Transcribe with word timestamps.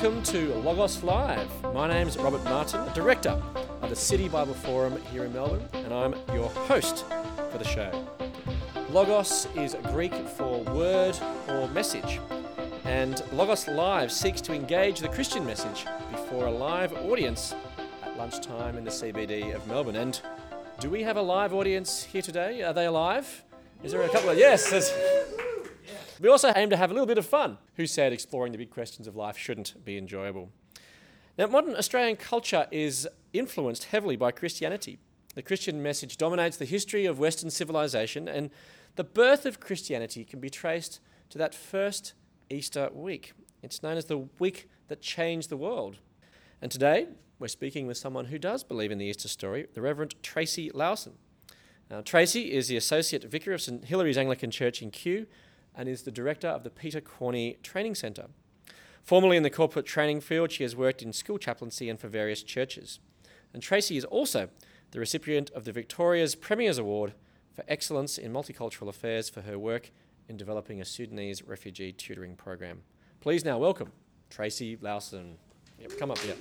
Welcome 0.00 0.22
to 0.22 0.54
Logos 0.54 1.02
Live. 1.02 1.50
My 1.74 1.88
name 1.88 2.06
is 2.06 2.16
Robert 2.18 2.44
Martin, 2.44 2.80
Director 2.94 3.42
of 3.82 3.90
the 3.90 3.96
City 3.96 4.28
Bible 4.28 4.54
Forum 4.54 4.96
here 5.10 5.24
in 5.24 5.32
Melbourne, 5.32 5.68
and 5.72 5.92
I'm 5.92 6.14
your 6.32 6.48
host 6.50 7.04
for 7.50 7.58
the 7.58 7.64
show. 7.64 8.06
Logos 8.90 9.48
is 9.56 9.74
Greek 9.90 10.14
for 10.14 10.62
word 10.72 11.18
or 11.48 11.66
message, 11.70 12.20
and 12.84 13.24
Logos 13.32 13.66
Live 13.66 14.12
seeks 14.12 14.40
to 14.42 14.52
engage 14.52 15.00
the 15.00 15.08
Christian 15.08 15.44
message 15.44 15.84
before 16.12 16.46
a 16.46 16.52
live 16.52 16.92
audience 17.10 17.56
at 18.04 18.16
lunchtime 18.16 18.78
in 18.78 18.84
the 18.84 18.92
CBD 18.92 19.52
of 19.52 19.66
Melbourne. 19.66 19.96
And 19.96 20.20
do 20.78 20.90
we 20.90 21.02
have 21.02 21.16
a 21.16 21.22
live 21.22 21.52
audience 21.52 22.04
here 22.04 22.22
today? 22.22 22.62
Are 22.62 22.72
they 22.72 22.86
alive? 22.86 23.42
Is 23.82 23.90
there 23.90 24.02
a 24.02 24.08
couple 24.10 24.30
of 24.30 24.38
yes? 24.38 24.92
We 26.20 26.28
also 26.28 26.52
aim 26.56 26.70
to 26.70 26.76
have 26.76 26.90
a 26.90 26.94
little 26.94 27.06
bit 27.06 27.18
of 27.18 27.26
fun. 27.26 27.58
Who 27.76 27.86
said 27.86 28.12
exploring 28.12 28.52
the 28.52 28.58
big 28.58 28.70
questions 28.70 29.06
of 29.06 29.16
life 29.16 29.36
shouldn't 29.36 29.84
be 29.84 29.96
enjoyable? 29.96 30.50
Now, 31.36 31.46
modern 31.46 31.76
Australian 31.76 32.16
culture 32.16 32.66
is 32.70 33.08
influenced 33.32 33.84
heavily 33.84 34.16
by 34.16 34.32
Christianity. 34.32 34.98
The 35.34 35.42
Christian 35.42 35.82
message 35.82 36.16
dominates 36.16 36.56
the 36.56 36.64
history 36.64 37.06
of 37.06 37.20
Western 37.20 37.50
civilization, 37.50 38.26
and 38.26 38.50
the 38.96 39.04
birth 39.04 39.46
of 39.46 39.60
Christianity 39.60 40.24
can 40.24 40.40
be 40.40 40.50
traced 40.50 40.98
to 41.30 41.38
that 41.38 41.54
first 41.54 42.14
Easter 42.50 42.90
week. 42.92 43.34
It's 43.62 43.82
known 43.82 43.96
as 43.96 44.06
the 44.06 44.26
week 44.40 44.68
that 44.88 45.00
changed 45.00 45.48
the 45.48 45.56
world. 45.56 45.98
And 46.60 46.72
today, 46.72 47.06
we're 47.38 47.46
speaking 47.46 47.86
with 47.86 47.96
someone 47.96 48.26
who 48.26 48.38
does 48.38 48.64
believe 48.64 48.90
in 48.90 48.98
the 48.98 49.06
Easter 49.06 49.28
story, 49.28 49.66
the 49.74 49.80
Reverend 49.80 50.16
Tracy 50.22 50.70
Lowson. 50.70 51.12
Now, 51.88 52.00
Tracy 52.00 52.52
is 52.52 52.66
the 52.66 52.76
Associate 52.76 53.22
Vicar 53.22 53.52
of 53.52 53.62
St 53.62 53.84
Hilary's 53.84 54.18
Anglican 54.18 54.50
Church 54.50 54.82
in 54.82 54.90
Kew 54.90 55.26
and 55.78 55.88
is 55.88 56.02
the 56.02 56.10
Director 56.10 56.48
of 56.48 56.64
the 56.64 56.70
Peter 56.70 57.00
Corney 57.00 57.56
Training 57.62 57.94
Centre. 57.94 58.26
Formerly 59.02 59.36
in 59.36 59.44
the 59.44 59.48
corporate 59.48 59.86
training 59.86 60.20
field, 60.20 60.50
she 60.50 60.64
has 60.64 60.76
worked 60.76 61.02
in 61.02 61.12
school 61.12 61.38
chaplaincy 61.38 61.88
and 61.88 61.98
for 61.98 62.08
various 62.08 62.42
churches. 62.42 62.98
And 63.54 63.62
Tracy 63.62 63.96
is 63.96 64.04
also 64.04 64.50
the 64.90 64.98
recipient 64.98 65.50
of 65.50 65.64
the 65.64 65.72
Victoria's 65.72 66.34
Premier's 66.34 66.78
Award 66.78 67.14
for 67.54 67.64
Excellence 67.68 68.18
in 68.18 68.32
Multicultural 68.32 68.88
Affairs 68.88 69.30
for 69.30 69.42
her 69.42 69.58
work 69.58 69.92
in 70.28 70.36
developing 70.36 70.80
a 70.80 70.84
Sudanese 70.84 71.42
refugee 71.44 71.92
tutoring 71.92 72.34
program. 72.34 72.82
Please 73.20 73.44
now 73.44 73.56
welcome 73.56 73.92
Tracy 74.28 74.76
Lowson. 74.76 75.36
Yep, 75.80 75.98
come 75.98 76.10
up 76.10 76.18
here. 76.18 76.34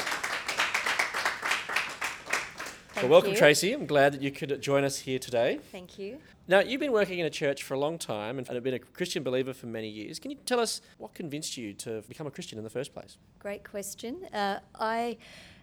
Well, 2.98 3.10
welcome, 3.10 3.32
you. 3.32 3.38
Tracy. 3.38 3.74
I'm 3.74 3.86
glad 3.86 4.14
that 4.14 4.24
you 4.24 4.32
could 4.32 4.60
join 4.60 4.84
us 4.84 4.98
here 4.98 5.20
today. 5.20 5.60
Thank 5.72 6.00
you. 6.00 6.18
Now, 6.48 6.62
you've 6.62 6.80
been 6.80 6.92
working 6.92 7.20
in 7.20 7.28
a 7.28 7.30
church 7.30 7.62
for 7.62 7.76
a 7.76 7.80
long 7.80 8.00
time 8.00 8.40
and 8.40 8.48
have 8.48 8.64
been 8.64 8.74
a 8.74 8.80
Christian 8.80 9.22
believer 9.22 9.54
for 9.54 9.68
many 9.68 9.88
years. 9.88 10.18
Can 10.18 10.32
you 10.32 10.38
tell 10.48 10.60
us 10.60 10.82
what 10.98 11.14
convinced 11.14 11.58
you 11.58 11.74
to 11.74 12.02
become 12.10 12.26
a 12.26 12.32
Christian 12.32 12.58
in 12.58 12.64
the 12.64 12.72
first 12.72 12.96
place? 12.96 13.18
Great 13.38 13.64
question. 13.64 14.26
Uh, 14.34 14.60
I, 14.80 15.18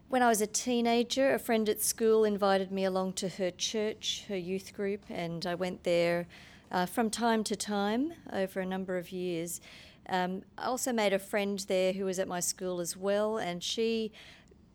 when 0.08 0.22
I 0.22 0.28
was 0.28 0.42
a 0.42 0.46
teenager, 0.46 1.34
a 1.34 1.40
friend 1.40 1.68
at 1.68 1.82
school 1.82 2.22
invited 2.22 2.70
me 2.70 2.84
along 2.84 3.14
to 3.14 3.28
her 3.30 3.50
church, 3.50 4.26
her 4.28 4.36
youth 4.36 4.72
group, 4.72 5.04
and 5.10 5.44
I 5.44 5.56
went 5.56 5.82
there 5.82 6.28
uh, 6.70 6.86
from 6.86 7.10
time 7.10 7.42
to 7.44 7.56
time 7.56 8.12
over 8.32 8.60
a 8.60 8.66
number 8.66 8.96
of 8.96 9.10
years. 9.10 9.60
Um, 10.08 10.42
I 10.56 10.66
also 10.66 10.92
made 10.92 11.12
a 11.12 11.18
friend 11.18 11.58
there 11.66 11.94
who 11.94 12.04
was 12.04 12.20
at 12.20 12.28
my 12.28 12.40
school 12.40 12.80
as 12.80 12.96
well, 12.96 13.38
and 13.38 13.60
she 13.60 14.12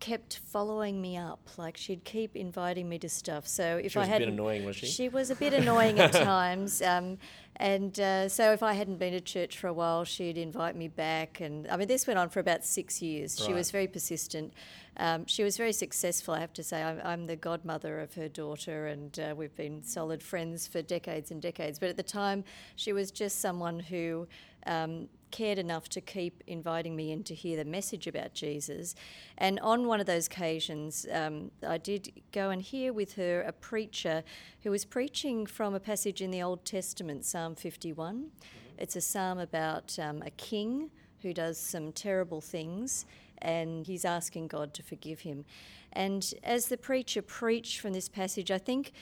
kept 0.00 0.40
following 0.46 1.00
me 1.00 1.16
up. 1.16 1.40
Like 1.56 1.76
she'd 1.76 2.04
keep 2.04 2.34
inviting 2.34 2.88
me 2.88 2.98
to 2.98 3.08
stuff. 3.08 3.46
So 3.46 3.80
if 3.82 3.92
She 3.92 3.98
I 3.98 4.00
was 4.00 4.08
a 4.08 4.12
had 4.12 4.18
bit 4.20 4.28
annoying, 4.28 4.64
was 4.64 4.76
she? 4.76 4.86
She 4.86 5.08
was 5.08 5.30
a 5.30 5.36
bit 5.36 5.52
annoying 5.52 6.00
at 6.00 6.12
times, 6.32 6.82
um, 6.82 7.18
and 7.56 8.00
uh, 8.00 8.28
so 8.28 8.52
if 8.52 8.62
I 8.62 8.72
hadn't 8.72 8.96
been 8.96 9.12
to 9.12 9.20
church 9.20 9.58
for 9.58 9.66
a 9.68 9.72
while, 9.72 10.04
she'd 10.04 10.38
invite 10.38 10.74
me 10.74 10.88
back. 10.88 11.40
And 11.40 11.68
I 11.68 11.76
mean, 11.76 11.88
this 11.88 12.06
went 12.06 12.18
on 12.18 12.30
for 12.30 12.40
about 12.40 12.64
six 12.64 13.02
years. 13.02 13.38
She 13.38 13.52
was 13.52 13.70
very 13.70 13.86
persistent. 13.86 14.54
Um, 14.96 15.26
she 15.26 15.44
was 15.44 15.56
very 15.56 15.72
successful, 15.72 16.34
I 16.34 16.40
have 16.40 16.52
to 16.54 16.62
say. 16.62 16.82
I'm, 16.82 17.00
I'm 17.04 17.26
the 17.26 17.36
godmother 17.36 18.00
of 18.00 18.14
her 18.14 18.28
daughter, 18.28 18.86
and 18.86 19.18
uh, 19.18 19.34
we've 19.36 19.54
been 19.56 19.82
solid 19.82 20.22
friends 20.22 20.66
for 20.66 20.82
decades 20.82 21.30
and 21.30 21.40
decades. 21.40 21.78
But 21.78 21.90
at 21.90 21.96
the 21.96 22.02
time, 22.02 22.44
she 22.76 22.92
was 22.92 23.10
just 23.10 23.40
someone 23.40 23.78
who 23.78 24.26
um, 24.66 25.08
cared 25.30 25.58
enough 25.58 25.88
to 25.88 26.00
keep 26.00 26.42
inviting 26.46 26.96
me 26.96 27.12
in 27.12 27.22
to 27.24 27.34
hear 27.34 27.56
the 27.56 27.64
message 27.64 28.06
about 28.06 28.34
Jesus. 28.34 28.94
And 29.38 29.60
on 29.60 29.86
one 29.86 30.00
of 30.00 30.06
those 30.06 30.26
occasions, 30.26 31.06
um, 31.12 31.50
I 31.66 31.78
did 31.78 32.12
go 32.32 32.50
and 32.50 32.60
hear 32.60 32.92
with 32.92 33.14
her 33.14 33.42
a 33.42 33.52
preacher 33.52 34.22
who 34.62 34.70
was 34.70 34.84
preaching 34.84 35.46
from 35.46 35.74
a 35.74 35.80
passage 35.80 36.20
in 36.20 36.30
the 36.30 36.42
Old 36.42 36.64
Testament, 36.64 37.24
Psalm 37.24 37.54
51. 37.54 38.30
It's 38.78 38.96
a 38.96 39.00
psalm 39.00 39.38
about 39.38 39.98
um, 39.98 40.22
a 40.22 40.30
king 40.30 40.90
who 41.22 41.32
does 41.32 41.58
some 41.58 41.92
terrible 41.92 42.40
things 42.40 43.04
and 43.38 43.86
he's 43.86 44.04
asking 44.04 44.48
God 44.48 44.74
to 44.74 44.82
forgive 44.82 45.20
him. 45.20 45.44
And 45.92 46.32
as 46.42 46.66
the 46.66 46.76
preacher 46.76 47.22
preached 47.22 47.80
from 47.80 47.92
this 47.92 48.08
passage, 48.08 48.50
I 48.50 48.58
think 48.58 48.92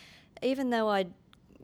even 0.43 0.71
though 0.71 0.89
I'd 0.89 1.13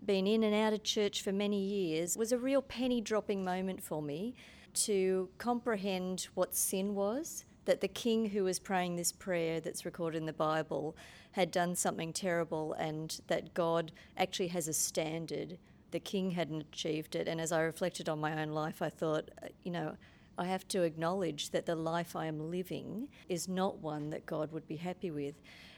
been 0.06 0.26
in 0.26 0.42
and 0.42 0.54
out 0.54 0.72
of 0.72 0.82
church 0.82 1.22
for 1.22 1.32
many 1.32 1.59
years, 1.59 2.16
was 2.16 2.32
a 2.32 2.38
real 2.38 2.62
penny 2.62 3.00
dropping 3.00 3.44
moment 3.44 3.82
for 3.82 4.03
me 4.03 4.34
to 4.75 5.28
comprehend 5.38 6.28
what 6.34 6.54
sin 6.54 6.94
was. 6.94 7.44
That 7.65 7.81
the 7.81 7.88
king 7.88 8.26
who 8.26 8.44
was 8.44 8.59
praying 8.59 8.97
this 8.97 9.12
prayer 9.12 9.59
that's 9.59 9.87
recorded 9.87 10.19
in 10.19 10.26
the 10.26 10.32
Bible 10.32 10.97
had 11.32 11.50
done 11.50 11.75
something 11.75 12.12
terrible, 12.12 12.75
and 12.75 13.20
that 13.28 13.54
God 13.54 13.91
actually 14.16 14.48
has 14.48 14.69
a 14.69 14.72
standard. 14.72 15.59
The 15.91 16.00
king 16.00 16.32
hadn't 16.32 16.66
achieved 16.72 17.16
it. 17.16 17.26
And 17.26 17.41
as 17.41 17.53
I 17.53 17.60
reflected 17.62 18.09
on 18.09 18.21
my 18.21 18.41
own 18.41 18.50
life, 18.50 18.82
I 18.82 18.91
thought, 18.91 19.31
uh, 19.42 19.48
you 19.62 19.72
know, 19.72 19.97
I 20.36 20.47
have 20.47 20.66
to 20.69 20.82
acknowledge 20.82 21.50
that 21.50 21.66
the 21.66 21.76
life 21.76 22.16
I 22.16 22.26
am 22.26 22.50
living 22.50 23.09
is 23.28 23.48
not 23.48 23.78
one 23.78 24.10
that 24.10 24.26
God 24.26 24.53
would 24.53 24.66
be 24.66 24.76
happy 24.76 25.10
with. 25.10 25.36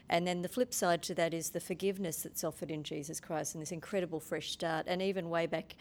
And 0.09 0.25
then 0.25 0.41
the 0.41 0.47
flip 0.47 0.73
side 0.73 1.01
to 1.03 1.15
that 1.15 1.33
is 1.33 1.49
the 1.49 1.59
forgiveness 1.59 2.23
that's 2.23 2.43
offered 2.43 2.71
in 2.71 2.83
Jesus 2.83 3.19
Christ 3.19 3.55
and 3.55 3.61
this 3.61 3.71
incredible 3.71 4.19
fresh 4.19 4.51
start. 4.51 4.85
And 4.87 5.01
even 5.01 5.29
way 5.29 5.47
back 5.47 5.75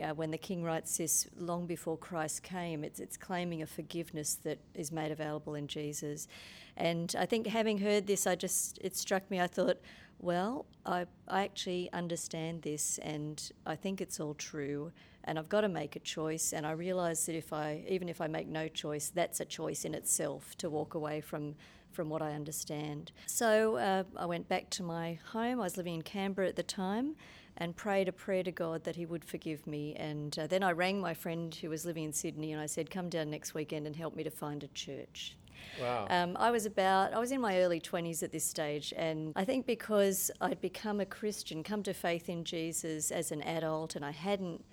uh, 0.00 0.14
when 0.14 0.30
the 0.30 0.38
King 0.38 0.62
writes 0.62 0.96
this, 0.96 1.26
long 1.36 1.66
before 1.66 1.96
Christ 1.96 2.42
came, 2.42 2.84
it's, 2.84 3.00
it's 3.00 3.16
claiming 3.16 3.62
a 3.62 3.66
forgiveness 3.66 4.36
that 4.44 4.58
is 4.74 4.92
made 4.92 5.10
available 5.10 5.54
in 5.54 5.66
Jesus. 5.66 6.28
And 6.76 7.14
I 7.18 7.26
think 7.26 7.46
having 7.46 7.78
heard 7.78 8.06
this, 8.06 8.26
I 8.26 8.36
just, 8.36 8.78
it 8.82 8.96
struck 8.96 9.28
me, 9.30 9.40
I 9.40 9.48
thought, 9.48 9.78
well, 10.22 10.66
I, 10.86 11.06
I 11.26 11.42
actually 11.42 11.90
understand 11.92 12.62
this 12.62 12.98
and 12.98 13.50
I 13.66 13.74
think 13.74 14.00
it's 14.00 14.20
all 14.20 14.34
true 14.34 14.92
and 15.24 15.38
I've 15.38 15.48
got 15.48 15.62
to 15.62 15.68
make 15.68 15.96
a 15.96 16.00
choice 16.00 16.52
and 16.52 16.64
I 16.64 16.72
realise 16.72 17.26
that 17.26 17.36
if 17.36 17.52
I 17.52 17.84
even 17.88 18.08
if 18.08 18.20
I 18.20 18.26
make 18.28 18.46
no 18.46 18.68
choice 18.68 19.10
that's 19.14 19.40
a 19.40 19.44
choice 19.44 19.84
in 19.84 19.94
itself 19.94 20.56
to 20.58 20.70
walk 20.70 20.94
away 20.94 21.20
from 21.20 21.54
from 21.92 22.08
what 22.08 22.22
I 22.22 22.32
understand. 22.32 23.12
So 23.26 23.76
uh, 23.76 24.04
I 24.16 24.26
went 24.26 24.48
back 24.48 24.70
to 24.70 24.82
my 24.82 25.18
home. 25.32 25.60
I 25.60 25.64
was 25.64 25.76
living 25.76 25.94
in 25.94 26.02
Canberra 26.02 26.48
at 26.48 26.56
the 26.56 26.62
time 26.62 27.16
and 27.56 27.76
prayed 27.76 28.08
a 28.08 28.12
prayer 28.12 28.42
to 28.42 28.52
God 28.52 28.84
that 28.84 28.96
He 28.96 29.06
would 29.06 29.24
forgive 29.24 29.66
me. 29.66 29.94
And 29.96 30.36
uh, 30.38 30.46
then 30.46 30.62
I 30.62 30.72
rang 30.72 31.00
my 31.00 31.14
friend 31.14 31.54
who 31.54 31.70
was 31.70 31.84
living 31.84 32.04
in 32.04 32.12
Sydney 32.12 32.52
and 32.52 32.60
I 32.60 32.66
said, 32.66 32.90
Come 32.90 33.08
down 33.08 33.30
next 33.30 33.54
weekend 33.54 33.86
and 33.86 33.94
help 33.94 34.16
me 34.16 34.24
to 34.24 34.30
find 34.30 34.62
a 34.64 34.68
church. 34.68 35.36
Wow. 35.80 36.06
Um, 36.10 36.36
I 36.38 36.50
was 36.50 36.66
about, 36.66 37.14
I 37.14 37.18
was 37.18 37.30
in 37.32 37.40
my 37.40 37.58
early 37.60 37.80
20s 37.80 38.22
at 38.22 38.32
this 38.32 38.44
stage, 38.44 38.92
and 38.96 39.32
I 39.36 39.44
think 39.44 39.64
because 39.64 40.30
I'd 40.40 40.60
become 40.60 41.00
a 41.00 41.06
Christian, 41.06 41.62
come 41.62 41.82
to 41.84 41.94
faith 41.94 42.28
in 42.28 42.44
Jesus 42.44 43.10
as 43.10 43.30
an 43.30 43.42
adult, 43.42 43.94
and 43.94 44.04
I 44.04 44.10
hadn't 44.10 44.64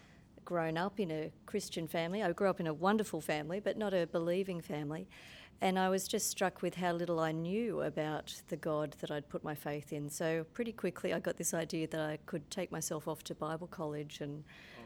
grown 0.46 0.78
up 0.78 1.00
in 1.00 1.12
a 1.12 1.32
Christian 1.46 1.88
family. 1.88 2.24
I 2.24 2.32
grew 2.32 2.50
up 2.50 2.60
in 2.60 2.68
a 2.68 2.74
wonderful 2.74 3.22
family, 3.22 3.60
but 3.60 3.78
not 3.78 3.94
a 3.94 4.08
believing 4.08 4.62
family. 4.62 5.08
And 5.62 5.78
I 5.78 5.90
was 5.90 6.08
just 6.08 6.30
struck 6.30 6.62
with 6.62 6.76
how 6.76 6.94
little 6.94 7.20
I 7.20 7.32
knew 7.34 7.82
about 7.82 8.34
the 8.48 8.56
God 8.56 8.96
that 9.02 9.12
I'd 9.12 9.28
put 9.28 9.44
my 9.44 9.56
faith 9.56 9.92
in. 9.92 10.10
So, 10.10 10.46
pretty 10.54 10.72
quickly, 10.72 11.14
I 11.14 11.20
got 11.20 11.36
this 11.38 11.54
idea 11.54 11.88
that 11.88 12.00
I 12.00 12.18
could 12.26 12.50
take 12.50 12.72
myself 12.72 13.08
off 13.08 13.24
to 13.26 13.36
Bible 13.36 13.68
college 13.68 14.22
and 14.22 14.44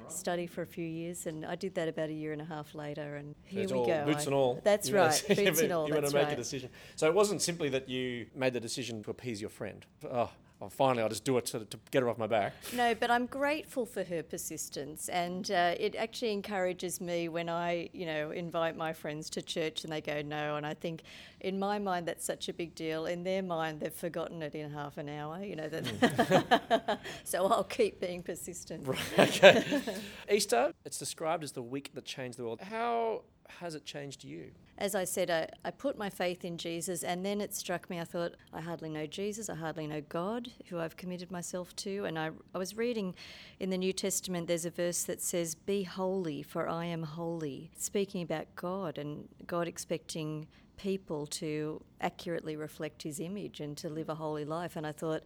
study 0.08 0.48
for 0.48 0.62
a 0.64 0.66
few 0.66 0.86
years. 0.86 1.28
And 1.28 1.46
I 1.46 1.56
did 1.56 1.76
that 1.76 1.88
about 1.88 2.10
a 2.10 2.14
year 2.14 2.34
and 2.34 2.42
a 2.42 2.46
half 2.46 2.74
later. 2.76 3.16
And 3.18 3.36
here 3.46 3.64
it's 3.64 3.72
we 3.72 3.80
all 3.80 3.86
go. 3.86 4.06
boots 4.06 4.24
I- 4.24 4.26
and 4.26 4.34
all. 4.34 4.62
That's 4.64 4.90
You 4.90 4.98
right. 4.98 5.24
Boots 5.36 5.62
and 5.62 5.72
all. 5.72 5.88
You 5.88 5.94
want 5.94 6.08
to 6.08 6.14
make 6.14 6.26
right. 6.26 6.34
a 6.34 6.36
decision. 6.36 6.70
So 6.96 7.08
it 7.08 7.14
wasn't 7.14 7.42
simply 7.42 7.70
that 7.70 7.88
you 7.88 8.28
made 8.36 8.54
the 8.54 8.60
decision 8.60 9.04
to 9.04 9.12
appease 9.12 9.42
your 9.42 9.50
friend. 9.50 9.86
Oh, 10.10 10.30
well, 10.64 10.70
finally, 10.70 11.04
I'll 11.04 11.10
just 11.10 11.26
do 11.26 11.38
it 11.38 11.46
to, 11.48 11.66
to 11.66 11.78
get 11.92 12.04
her 12.04 12.10
off 12.10 12.18
my 12.18 12.26
back. 12.26 12.54
No, 12.74 12.96
but 12.96 13.12
I'm 13.12 13.26
grateful 13.26 13.86
for 13.86 14.02
her 14.06 14.24
persistence, 14.24 15.10
and 15.10 15.52
uh, 15.52 15.76
it 15.78 15.94
actually 15.96 16.32
encourages 16.32 17.02
me 17.02 17.28
when 17.28 17.50
I, 17.50 17.90
you 17.92 18.06
know, 18.06 18.32
invite 18.32 18.78
my 18.78 18.94
friends 18.94 19.30
to 19.32 19.42
church 19.42 19.84
and 19.84 19.92
they 19.92 20.00
go 20.00 20.22
no, 20.22 20.56
and 20.56 20.66
I 20.66 20.74
think, 20.74 21.04
in 21.42 21.60
my 21.60 21.80
mind, 21.80 22.08
that's 22.08 22.24
such 22.24 22.48
a 22.48 22.54
big 22.54 22.76
deal. 22.76 23.08
In 23.08 23.26
their 23.26 23.44
mind, 23.44 23.82
they've 23.82 23.94
forgotten 23.94 24.42
it 24.42 24.56
in 24.56 24.72
half 24.72 24.98
an 24.98 25.10
hour, 25.10 25.44
you 25.44 25.58
know. 25.58 25.68
That 25.68 27.00
so 27.26 27.46
I'll 27.46 27.66
keep 27.66 28.00
being 28.00 28.24
persistent. 28.24 28.88
Right. 28.88 29.20
Okay. 29.20 29.82
Easter, 30.32 30.72
it's 30.86 30.98
described 30.98 31.44
as 31.44 31.52
the 31.52 31.62
week 31.62 31.92
that 31.94 32.06
changed 32.06 32.40
the 32.40 32.46
world. 32.46 32.62
How 32.62 33.24
has 33.60 33.76
it 33.76 33.86
changed 33.86 34.24
you? 34.24 34.52
As 34.78 34.96
I 34.96 35.04
said, 35.04 35.30
I, 35.30 35.48
I 35.64 35.72
put 35.72 35.98
my 35.98 36.10
faith 36.10 36.44
in 36.44 36.58
Jesus, 36.58 37.04
and 37.04 37.26
then 37.26 37.42
it 37.42 37.54
struck 37.54 37.90
me. 37.90 38.00
I 38.00 38.04
thought, 38.04 38.34
I 38.52 38.62
hardly 38.62 38.90
know 38.90 39.06
Jesus, 39.06 39.50
I 39.50 39.56
hardly 39.56 39.88
know 39.88 40.02
God, 40.02 40.50
who 40.70 40.80
I've 40.80 40.98
committed 40.98 41.32
myself 41.32 41.76
to. 41.78 42.06
And 42.06 42.18
I, 42.18 42.32
I 42.54 42.58
was 42.58 42.76
reading 42.76 43.14
in 43.60 43.70
the 43.70 43.78
New 43.78 43.94
Testament, 43.94 44.48
there's 44.48 44.66
a 44.66 44.72
verse 44.72 45.04
that 45.04 45.22
says, 45.22 45.56
Be 45.56 45.84
holy, 45.84 46.44
for 46.44 46.68
I 46.68 46.86
am 46.86 47.04
holy, 47.04 47.72
speaking 47.78 48.24
about 48.24 48.48
God 48.56 48.98
and 48.98 49.28
God 49.46 49.68
expecting 49.68 50.48
people 50.78 51.28
to 51.28 51.82
accurately 52.02 52.56
reflect 52.56 53.04
his 53.04 53.20
image 53.20 53.60
and 53.60 53.78
to 53.78 53.90
live 53.90 54.10
a 54.10 54.16
holy 54.16 54.46
life. 54.46 54.76
And 54.76 54.86
I 54.86 54.92
thought, 54.92 55.24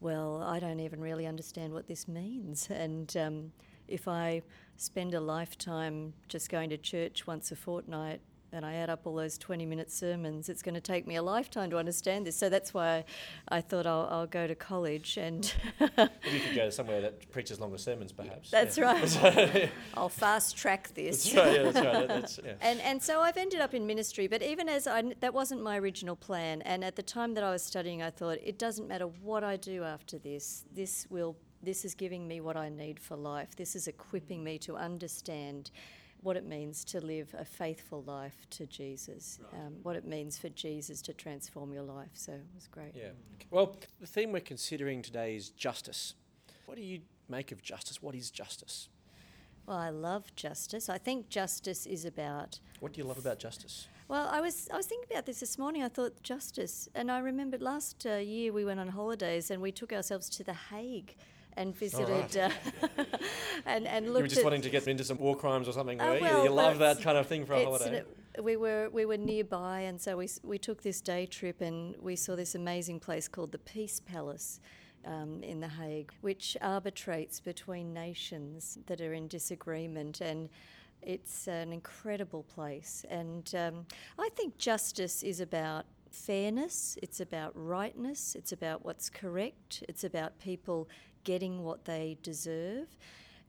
well, 0.00 0.42
I 0.42 0.58
don't 0.58 0.80
even 0.80 1.00
really 1.00 1.26
understand 1.26 1.72
what 1.72 1.86
this 1.86 2.08
means. 2.08 2.68
And 2.70 3.16
um, 3.16 3.52
if 3.94 4.08
I 4.08 4.42
spend 4.76 5.14
a 5.14 5.20
lifetime 5.20 6.12
just 6.28 6.50
going 6.50 6.68
to 6.70 6.76
church 6.76 7.26
once 7.26 7.52
a 7.52 7.56
fortnight 7.56 8.20
and 8.52 8.64
I 8.64 8.74
add 8.74 8.88
up 8.88 9.00
all 9.04 9.16
those 9.16 9.36
20 9.36 9.66
minute 9.66 9.90
sermons, 9.90 10.48
it's 10.48 10.62
going 10.62 10.76
to 10.76 10.80
take 10.80 11.06
me 11.06 11.16
a 11.16 11.22
lifetime 11.22 11.70
to 11.70 11.78
understand 11.78 12.26
this. 12.26 12.36
So 12.36 12.48
that's 12.48 12.72
why 12.72 13.04
I 13.48 13.60
thought 13.60 13.84
I'll, 13.86 14.08
I'll 14.10 14.26
go 14.26 14.46
to 14.46 14.54
college 14.54 15.16
and. 15.16 15.52
You 15.80 16.40
could 16.40 16.56
go 16.56 16.70
somewhere 16.70 17.00
that 17.02 17.30
preaches 17.30 17.60
longer 17.60 17.78
sermons, 17.78 18.12
perhaps. 18.12 18.50
That's 18.50 18.78
yeah. 18.78 18.84
right. 18.84 19.70
I'll 19.94 20.08
fast 20.08 20.56
track 20.56 20.94
this. 20.94 21.32
That's 21.32 21.36
right, 21.36 21.56
yeah, 21.56 21.70
that's 21.70 21.86
right. 21.86 22.08
That's, 22.08 22.40
yeah. 22.44 22.52
And, 22.60 22.80
and 22.80 23.02
so 23.02 23.20
I've 23.20 23.36
ended 23.36 23.60
up 23.60 23.74
in 23.74 23.86
ministry, 23.86 24.26
but 24.26 24.42
even 24.42 24.68
as 24.68 24.86
I, 24.86 25.02
that 25.20 25.34
wasn't 25.34 25.62
my 25.62 25.78
original 25.78 26.16
plan. 26.16 26.62
And 26.62 26.84
at 26.84 26.96
the 26.96 27.02
time 27.02 27.34
that 27.34 27.44
I 27.44 27.50
was 27.50 27.62
studying, 27.62 28.02
I 28.02 28.10
thought 28.10 28.38
it 28.42 28.58
doesn't 28.58 28.88
matter 28.88 29.06
what 29.06 29.44
I 29.44 29.56
do 29.56 29.84
after 29.84 30.18
this, 30.18 30.64
this 30.72 31.06
will. 31.10 31.36
This 31.64 31.84
is 31.86 31.94
giving 31.94 32.28
me 32.28 32.42
what 32.42 32.56
I 32.56 32.68
need 32.68 33.00
for 33.00 33.16
life. 33.16 33.56
This 33.56 33.74
is 33.74 33.88
equipping 33.88 34.44
me 34.44 34.58
to 34.58 34.76
understand 34.76 35.70
what 36.20 36.36
it 36.36 36.46
means 36.46 36.84
to 36.84 37.00
live 37.00 37.34
a 37.38 37.44
faithful 37.44 38.02
life 38.02 38.46
to 38.50 38.66
Jesus, 38.66 39.38
um, 39.54 39.76
what 39.82 39.96
it 39.96 40.06
means 40.06 40.36
for 40.36 40.50
Jesus 40.50 41.00
to 41.02 41.14
transform 41.14 41.72
your 41.72 41.82
life. 41.82 42.10
So 42.14 42.32
it 42.32 42.44
was 42.54 42.66
great. 42.66 42.92
Yeah. 42.94 43.10
Well, 43.50 43.76
the 44.00 44.06
theme 44.06 44.32
we're 44.32 44.40
considering 44.40 45.00
today 45.00 45.36
is 45.36 45.48
justice. 45.50 46.14
What 46.66 46.76
do 46.76 46.82
you 46.82 47.00
make 47.28 47.50
of 47.50 47.62
justice? 47.62 48.02
What 48.02 48.14
is 48.14 48.30
justice? 48.30 48.88
Well, 49.66 49.78
I 49.78 49.88
love 49.88 50.34
justice. 50.36 50.90
I 50.90 50.98
think 50.98 51.30
justice 51.30 51.86
is 51.86 52.04
about. 52.04 52.60
What 52.80 52.92
do 52.92 53.00
you 53.00 53.06
love 53.06 53.18
about 53.18 53.38
justice? 53.38 53.88
Well, 54.08 54.28
I 54.30 54.42
was 54.42 54.68
I 54.70 54.76
was 54.76 54.86
thinking 54.86 55.08
about 55.10 55.24
this 55.24 55.40
this 55.40 55.58
morning. 55.58 55.82
I 55.82 55.88
thought 55.88 56.22
justice, 56.22 56.90
and 56.94 57.10
I 57.10 57.20
remembered 57.20 57.62
last 57.62 58.04
uh, 58.04 58.16
year 58.16 58.52
we 58.52 58.66
went 58.66 58.80
on 58.80 58.88
holidays 58.88 59.50
and 59.50 59.62
we 59.62 59.72
took 59.72 59.94
ourselves 59.94 60.28
to 60.30 60.44
the 60.44 60.52
Hague 60.52 61.14
and 61.56 61.74
visited 61.76 62.36
right. 62.36 62.36
uh, 62.36 63.04
and 63.66 63.86
and 63.86 64.06
looked. 64.06 64.18
You 64.18 64.24
were 64.24 64.28
just 64.28 64.44
wanting 64.44 64.62
to 64.62 64.70
get 64.70 64.86
into 64.88 65.04
some 65.04 65.18
war 65.18 65.36
crimes 65.36 65.68
or 65.68 65.72
something. 65.72 66.00
Oh, 66.00 66.12
were 66.12 66.18
you? 66.18 66.44
you 66.44 66.50
love 66.50 66.78
that 66.78 67.00
kind 67.00 67.18
of 67.18 67.26
thing 67.26 67.46
for 67.46 67.54
a 67.54 67.64
holiday. 67.64 67.98
an- 67.98 68.44
we 68.44 68.56
were 68.56 68.88
we 68.92 69.04
were 69.04 69.16
nearby, 69.16 69.80
and 69.80 70.00
so 70.00 70.16
we 70.16 70.28
we 70.42 70.58
took 70.58 70.82
this 70.82 71.00
day 71.00 71.26
trip, 71.26 71.60
and 71.60 71.94
we 72.00 72.16
saw 72.16 72.34
this 72.36 72.54
amazing 72.54 73.00
place 73.00 73.28
called 73.28 73.52
the 73.52 73.58
Peace 73.58 74.00
Palace. 74.00 74.60
Um, 75.06 75.42
in 75.42 75.60
The 75.60 75.68
Hague, 75.68 76.12
which 76.22 76.56
arbitrates 76.62 77.38
between 77.38 77.92
nations 77.92 78.78
that 78.86 79.02
are 79.02 79.12
in 79.12 79.28
disagreement, 79.28 80.22
and 80.22 80.48
it's 81.02 81.46
an 81.46 81.74
incredible 81.74 82.42
place. 82.44 83.04
And 83.10 83.54
um, 83.54 83.86
I 84.18 84.30
think 84.34 84.56
justice 84.56 85.22
is 85.22 85.40
about 85.40 85.84
fairness, 86.10 86.96
it's 87.02 87.20
about 87.20 87.52
rightness, 87.54 88.34
it's 88.34 88.52
about 88.52 88.84
what's 88.84 89.10
correct, 89.10 89.82
it's 89.88 90.04
about 90.04 90.38
people 90.38 90.88
getting 91.24 91.64
what 91.64 91.84
they 91.84 92.16
deserve. 92.22 92.88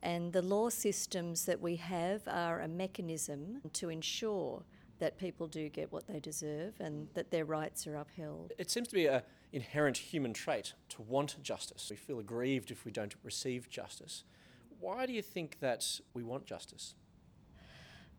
And 0.01 0.33
the 0.33 0.42
law 0.42 0.69
systems 0.69 1.45
that 1.45 1.62
we 1.62 1.77
have 1.77 2.22
are 2.27 2.62
a 2.62 2.68
mechanism 2.68 3.62
to 3.74 3.89
ensure 3.89 4.63
that 5.00 5.18
people 5.18 5.48
do 5.48 5.68
get 5.69 5.92
what 5.92 6.07
they 6.07 6.19
deserve 6.19 6.74
and 6.80 7.07
that 7.13 7.31
their 7.31 7.45
rights 7.45 7.86
are 7.88 7.95
upheld. 7.95 8.54
It 8.57 8.72
seems 8.72 8.88
to 8.89 8.95
be 8.95 9.07
an 9.07 9.22
inherent 9.51 9.98
human 9.98 10.33
trait 10.33 10.74
to 10.89 11.01
want 11.01 11.42
justice. 11.42 11.88
We 11.89 11.95
feel 11.95 12.19
aggrieved 12.19 12.72
if 12.72 12.86
we 12.86 12.92
don't 12.92 13.16
receive 13.24 13.69
justice. 13.69 14.24
Why 14.80 15.06
do 15.06 15.13
you 15.13 15.22
think 15.22 15.60
that 15.60 16.00
we 16.13 16.24
want 16.24 16.45
justice? 16.45 16.95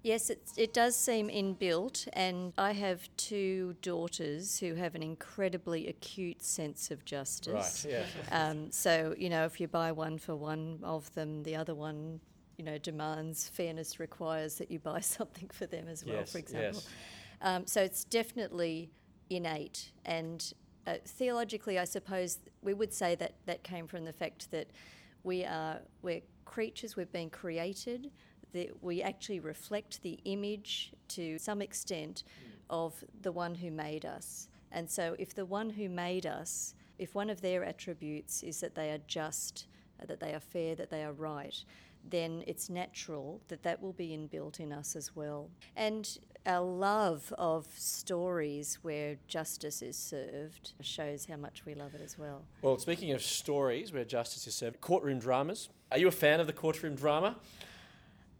Yes, 0.07 0.31
it, 0.31 0.53
it 0.57 0.73
does 0.73 0.95
seem 0.95 1.29
inbuilt, 1.29 2.07
and 2.13 2.53
I 2.57 2.71
have 2.71 3.09
two 3.17 3.75
daughters 3.83 4.57
who 4.61 4.75
have 4.75 4.95
an 4.95 5.03
incredibly 5.03 5.89
acute 5.89 6.45
sense 6.45 6.93
of 6.93 7.05
justice. 7.05 7.85
Right, 7.85 7.93
yeah. 7.93 8.05
Um, 8.31 8.71
so, 8.71 9.17
you 9.19 9.29
know, 9.29 9.47
if 9.47 9.61
you 9.61 9.67
buy 9.67 9.91
one 9.91 10.19
for 10.19 10.37
one 10.37 10.79
of 10.85 11.13
them, 11.15 11.43
the 11.43 11.57
other 11.57 11.75
one, 11.75 12.21
you 12.57 12.65
know, 12.65 12.79
demands 12.79 13.49
fairness 13.49 13.99
requires 13.99 14.59
that 14.59 14.71
you 14.71 14.79
buy 14.79 15.01
something 15.17 15.51
for 15.53 15.67
them 15.67 15.89
as 15.89 16.05
well, 16.05 16.19
Yes, 16.19 16.31
for 16.31 16.39
example. 16.39 16.83
yes. 16.85 16.89
Um, 17.43 17.67
so 17.67 17.83
it's 17.83 18.05
definitely 18.05 18.93
innate. 19.29 19.91
And 20.05 20.53
uh, 20.87 20.99
theologically, 21.05 21.81
I 21.81 21.85
suppose 21.85 22.39
we 22.63 22.75
would 22.75 22.93
say 22.93 23.17
that 23.17 23.33
that 23.47 23.65
came 23.65 23.89
from 23.89 24.05
the 24.05 24.13
fact 24.13 24.53
that 24.53 24.69
we 25.25 25.45
are 25.45 25.81
we're 26.03 26.23
creatures. 26.45 26.95
We've 26.95 27.11
been 27.11 27.29
created. 27.29 28.13
That 28.53 28.83
we 28.83 29.03
actually 29.03 29.41
reflect 29.41 30.03
the 30.03 30.19
image 30.25 30.93
to 31.09 31.39
some 31.39 31.61
extent 31.61 32.23
of 32.71 33.05
the 33.23 33.33
one 33.33 33.55
who 33.55 33.71
made 33.71 34.05
us. 34.05 34.49
And 34.73 34.91
so, 34.91 35.15
if 35.19 35.35
the 35.35 35.45
one 35.45 35.71
who 35.71 35.89
made 35.89 36.27
us, 36.27 36.75
if 36.99 37.15
one 37.15 37.31
of 37.31 37.41
their 37.41 37.65
attributes 37.65 38.43
is 38.43 38.61
that 38.61 38.75
they 38.75 38.91
are 38.91 39.01
just, 39.07 39.67
that 40.05 40.21
they 40.21 40.35
are 40.35 40.41
fair, 40.41 40.75
that 40.75 40.91
they 40.91 41.05
are 41.05 41.13
right, 41.13 41.65
then 42.09 42.45
it's 42.47 42.71
natural 42.71 43.41
that 43.49 43.63
that 43.63 43.83
will 43.83 43.93
be 43.93 44.09
inbuilt 44.11 44.61
in 44.61 44.73
us 44.73 44.97
as 44.97 45.15
well. 45.15 45.51
And 45.77 46.19
our 46.47 46.65
love 46.65 47.33
of 47.39 47.67
stories 47.77 48.79
where 48.83 49.17
justice 49.27 49.83
is 49.83 49.97
served 49.97 50.73
shows 50.81 51.27
how 51.27 51.37
much 51.37 51.65
we 51.67 51.75
love 51.75 51.95
it 51.95 52.01
as 52.01 52.17
well. 52.17 52.45
Well, 52.63 52.79
speaking 52.79 53.13
of 53.13 53.23
stories 53.23 53.93
where 53.93 54.05
justice 54.05 54.47
is 54.47 54.55
served, 54.55 54.81
courtroom 54.81 55.19
dramas. 55.19 55.69
Are 55.91 55.99
you 55.99 56.09
a 56.09 56.13
fan 56.13 56.41
of 56.41 56.47
the 56.47 56.53
courtroom 56.53 56.95
drama? 56.95 57.37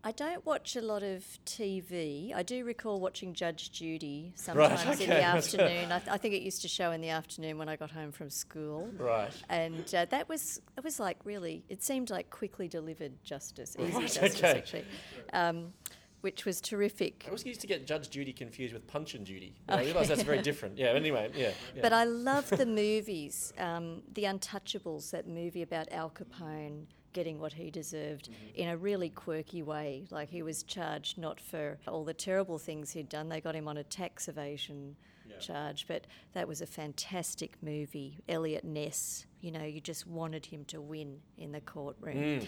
I 0.07 0.13
don't 0.13 0.47
watch 0.47 0.77
a 0.77 0.81
lot 0.81 1.03
of 1.03 1.25
TV. 1.45 2.33
I 2.33 2.45
do 2.45 2.65
recall 2.65 3.01
watching 3.01 3.35
Judge 3.35 3.73
Judy 3.73 4.33
sometimes 4.37 5.01
in 5.01 5.11
okay. 5.11 5.21
the 5.21 5.23
afternoon. 5.37 5.91
I, 5.91 5.99
th- 5.99 6.11
I 6.13 6.17
think 6.17 6.33
it 6.35 6.43
used 6.43 6.63
to 6.63 6.69
show 6.69 6.93
in 6.93 7.01
the 7.01 7.09
afternoon 7.09 7.59
when 7.59 7.69
I 7.69 7.75
got 7.75 7.91
home 7.91 8.13
from 8.13 8.31
school. 8.31 8.89
Right. 8.97 9.33
And 9.49 9.93
uh, 9.93 10.05
that 10.11 10.29
was 10.29 10.61
it 10.77 10.85
was 10.85 11.01
like 11.01 11.19
really 11.25 11.65
it 11.69 11.83
seemed 11.83 12.11
like 12.11 12.31
quickly 12.31 12.69
delivered 12.69 13.15
justice, 13.25 13.75
easy 13.81 13.93
Right, 13.95 14.03
justice 14.03 14.37
okay. 14.37 14.59
actually, 14.59 14.85
um, 15.33 15.73
which 16.21 16.45
was 16.45 16.61
terrific. 16.61 17.25
I 17.25 17.31
always 17.31 17.45
used 17.45 17.63
to 17.63 17.67
get 17.67 17.85
Judge 17.85 18.09
Judy 18.09 18.33
confused 18.33 18.75
with 18.75 18.87
Punch 18.87 19.15
and 19.17 19.27
Judy. 19.27 19.57
I 19.69 19.83
realise 19.83 20.07
that's 20.07 20.23
very 20.23 20.41
different. 20.41 20.79
Yeah, 20.79 20.91
anyway, 20.91 21.33
yeah. 21.35 21.51
yeah. 21.75 21.83
But 21.83 21.93
I 21.93 22.05
love 22.05 22.49
the 22.51 22.67
movies, 22.67 23.53
um, 23.59 24.03
The 24.13 24.23
Untouchables, 24.23 25.11
that 25.11 25.27
movie 25.27 25.63
about 25.63 25.91
Al 25.91 26.11
Capone 26.11 26.85
getting 27.17 27.41
what 27.41 27.55
he 27.55 27.71
deserved 27.71 28.29
in 28.55 28.69
a 28.69 28.77
really 28.77 29.09
quirky 29.09 29.63
way. 29.63 30.05
Like 30.11 30.29
he 30.29 30.43
was 30.43 30.63
charged 30.63 31.17
not 31.17 31.41
for 31.41 31.79
all 31.89 32.05
the 32.05 32.13
terrible 32.13 32.59
things 32.59 32.91
he'd 32.91 33.09
done, 33.09 33.31
they 33.31 33.41
got 33.41 33.55
him 33.57 33.67
on 33.69 33.79
a 33.79 33.83
tax 33.85 34.29
evasion 34.29 34.97
charge. 35.41 35.87
But 35.89 36.07
that 36.35 36.47
was 36.47 36.61
a 36.61 36.67
fantastic 36.67 37.57
movie. 37.63 38.19
Eliot 38.29 38.65
Ness, 38.65 39.25
you 39.41 39.51
know, 39.51 39.65
you 39.65 39.81
just 39.81 40.07
wanted 40.07 40.45
him 40.45 40.67
to 40.67 40.79
win 40.79 41.21
in 41.39 41.53
the 41.53 41.63
courtroom. 41.63 42.41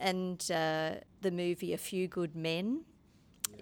And 0.00 0.50
uh, 0.50 0.90
the 1.22 1.30
movie 1.30 1.72
A 1.72 1.78
Few 1.78 2.08
Good 2.08 2.34
Men. 2.34 2.82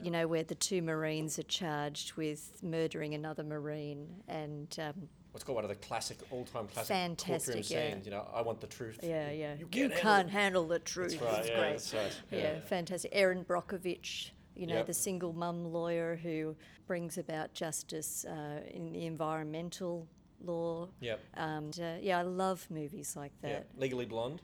You 0.03 0.11
know, 0.11 0.27
where 0.27 0.43
the 0.43 0.57
two 0.57 0.83
Marines 0.83 1.39
are 1.39 1.45
charged 1.45 2.15
with 2.15 2.63
murdering 2.63 3.15
another 3.15 3.45
Marine, 3.45 4.23
and 4.27 4.77
um, 4.81 5.09
What's 5.35 5.43
called 5.43 5.57
one 5.57 5.65
of 5.65 5.69
the 5.69 5.75
classic, 5.75 6.19
all-time 6.31 6.69
classic 6.69 6.95
Fantastic, 6.95 7.55
courtroom 7.57 7.65
yeah. 7.83 7.91
scenes. 7.95 8.07
You 8.07 8.13
know, 8.13 8.29
I 8.33 8.41
want 8.43 8.61
the 8.61 8.69
truth. 8.69 9.01
Yeah, 9.03 9.33
yeah. 9.33 9.55
You 9.55 9.67
You, 9.73 9.89
can't 9.89 9.93
handle 9.93 10.01
can't 10.01 10.31
handle 10.31 10.69
the 10.69 10.79
truth. 10.79 11.19
That's 11.19 11.23
right. 11.23 11.47
Yeah, 11.49 11.59
great. 11.59 11.71
that's 11.73 11.93
right. 11.95 12.13
Yeah. 12.31 12.61
fantastic. 12.61 13.11
Erin 13.13 13.45
Brockovich, 13.45 14.31
you 14.55 14.69
know, 14.69 14.77
Yep. 14.77 14.87
the 14.87 14.95
single 14.95 15.33
mum 15.33 15.65
lawyer 15.65 16.15
who 16.15 16.55
brings 16.87 17.19
about 17.19 17.53
justice 17.53 18.25
uh, 18.27 18.61
in 18.71 18.93
the 18.93 19.07
environmental 19.07 20.07
law. 20.41 20.87
Yep. 21.01 21.21
Um, 21.37 21.65
and, 21.65 21.81
uh, 21.81 21.95
yeah, 22.01 22.21
I 22.21 22.23
love 22.23 22.69
movies 22.71 23.17
like 23.17 23.33
Yeah. 23.43 23.55
that. 23.55 23.67
Legally 23.77 24.05
Blonde. 24.07 24.41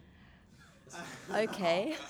Okay. 1.35 1.97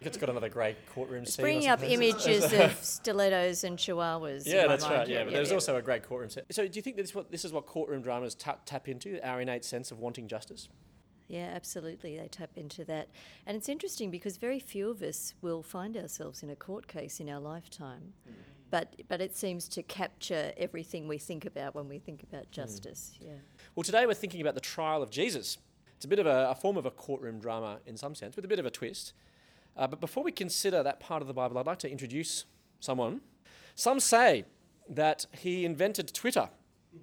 It's 0.00 0.16
got 0.16 0.30
another 0.30 0.48
great 0.48 0.76
courtroom 0.94 1.26
scene. 1.26 1.42
Bringing 1.42 1.68
up 1.68 1.82
images 1.82 2.52
of 2.52 2.72
stilettos 2.84 3.64
and 3.64 3.76
chihuahuas. 3.76 4.46
Yeah, 4.46 4.68
that's 4.68 4.84
mind. 4.84 4.96
right. 4.96 5.08
Yeah, 5.08 5.24
but 5.24 5.32
there's 5.32 5.50
also 5.50 5.74
a 5.76 5.82
great 5.82 6.04
courtroom 6.04 6.30
scene. 6.30 6.44
So, 6.52 6.68
do 6.68 6.76
you 6.76 6.82
think 6.82 6.96
this 6.96 7.14
what 7.14 7.32
this 7.32 7.44
is 7.44 7.52
what 7.52 7.66
courtroom 7.66 8.00
dramas 8.00 8.36
tap, 8.36 8.60
tap 8.64 8.88
into? 8.88 9.18
Our 9.26 9.40
innate 9.40 9.64
sense 9.64 9.90
of 9.90 9.98
wanting 9.98 10.28
justice. 10.28 10.68
Yeah, 11.32 11.50
absolutely. 11.54 12.18
They 12.18 12.28
tap 12.28 12.50
into 12.56 12.84
that. 12.84 13.08
And 13.46 13.56
it's 13.56 13.68
interesting 13.68 14.10
because 14.10 14.36
very 14.36 14.60
few 14.60 14.90
of 14.90 15.02
us 15.02 15.34
will 15.40 15.62
find 15.62 15.96
ourselves 15.96 16.42
in 16.42 16.50
a 16.50 16.56
court 16.56 16.86
case 16.86 17.20
in 17.20 17.30
our 17.30 17.40
lifetime. 17.40 18.12
Mm. 18.28 18.34
But, 18.70 19.02
but 19.08 19.22
it 19.22 19.34
seems 19.34 19.66
to 19.68 19.82
capture 19.82 20.52
everything 20.58 21.08
we 21.08 21.16
think 21.16 21.46
about 21.46 21.74
when 21.74 21.88
we 21.88 21.98
think 21.98 22.22
about 22.22 22.44
mm. 22.44 22.50
justice. 22.50 23.14
Yeah. 23.18 23.32
Well, 23.74 23.82
today 23.82 24.04
we're 24.04 24.12
thinking 24.12 24.42
about 24.42 24.54
the 24.54 24.60
trial 24.60 25.02
of 25.02 25.10
Jesus. 25.10 25.56
It's 26.02 26.06
a 26.06 26.08
bit 26.08 26.18
of 26.18 26.26
a, 26.26 26.50
a 26.50 26.56
form 26.56 26.76
of 26.76 26.84
a 26.84 26.90
courtroom 26.90 27.38
drama 27.38 27.78
in 27.86 27.96
some 27.96 28.16
sense, 28.16 28.34
with 28.34 28.44
a 28.44 28.48
bit 28.48 28.58
of 28.58 28.66
a 28.66 28.72
twist. 28.72 29.12
Uh, 29.76 29.86
but 29.86 30.00
before 30.00 30.24
we 30.24 30.32
consider 30.32 30.82
that 30.82 30.98
part 30.98 31.22
of 31.22 31.28
the 31.28 31.32
Bible, 31.32 31.58
I'd 31.58 31.66
like 31.66 31.78
to 31.78 31.88
introduce 31.88 32.44
someone. 32.80 33.20
Some 33.76 34.00
say 34.00 34.44
that 34.88 35.26
he 35.30 35.64
invented 35.64 36.12
Twitter 36.12 36.48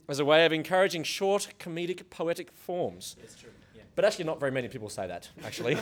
as 0.09 0.19
a 0.19 0.25
way 0.25 0.45
of 0.45 0.51
encouraging 0.51 1.03
short, 1.03 1.53
comedic, 1.59 2.09
poetic 2.09 2.51
forms. 2.51 3.15
It's 3.23 3.37
true. 3.37 3.51
Yeah. 3.73 3.83
But 3.95 4.03
actually, 4.03 4.25
not 4.25 4.37
very 4.37 4.51
many 4.51 4.67
people 4.67 4.89
say 4.89 5.07
that, 5.07 5.29
actually. 5.45 5.77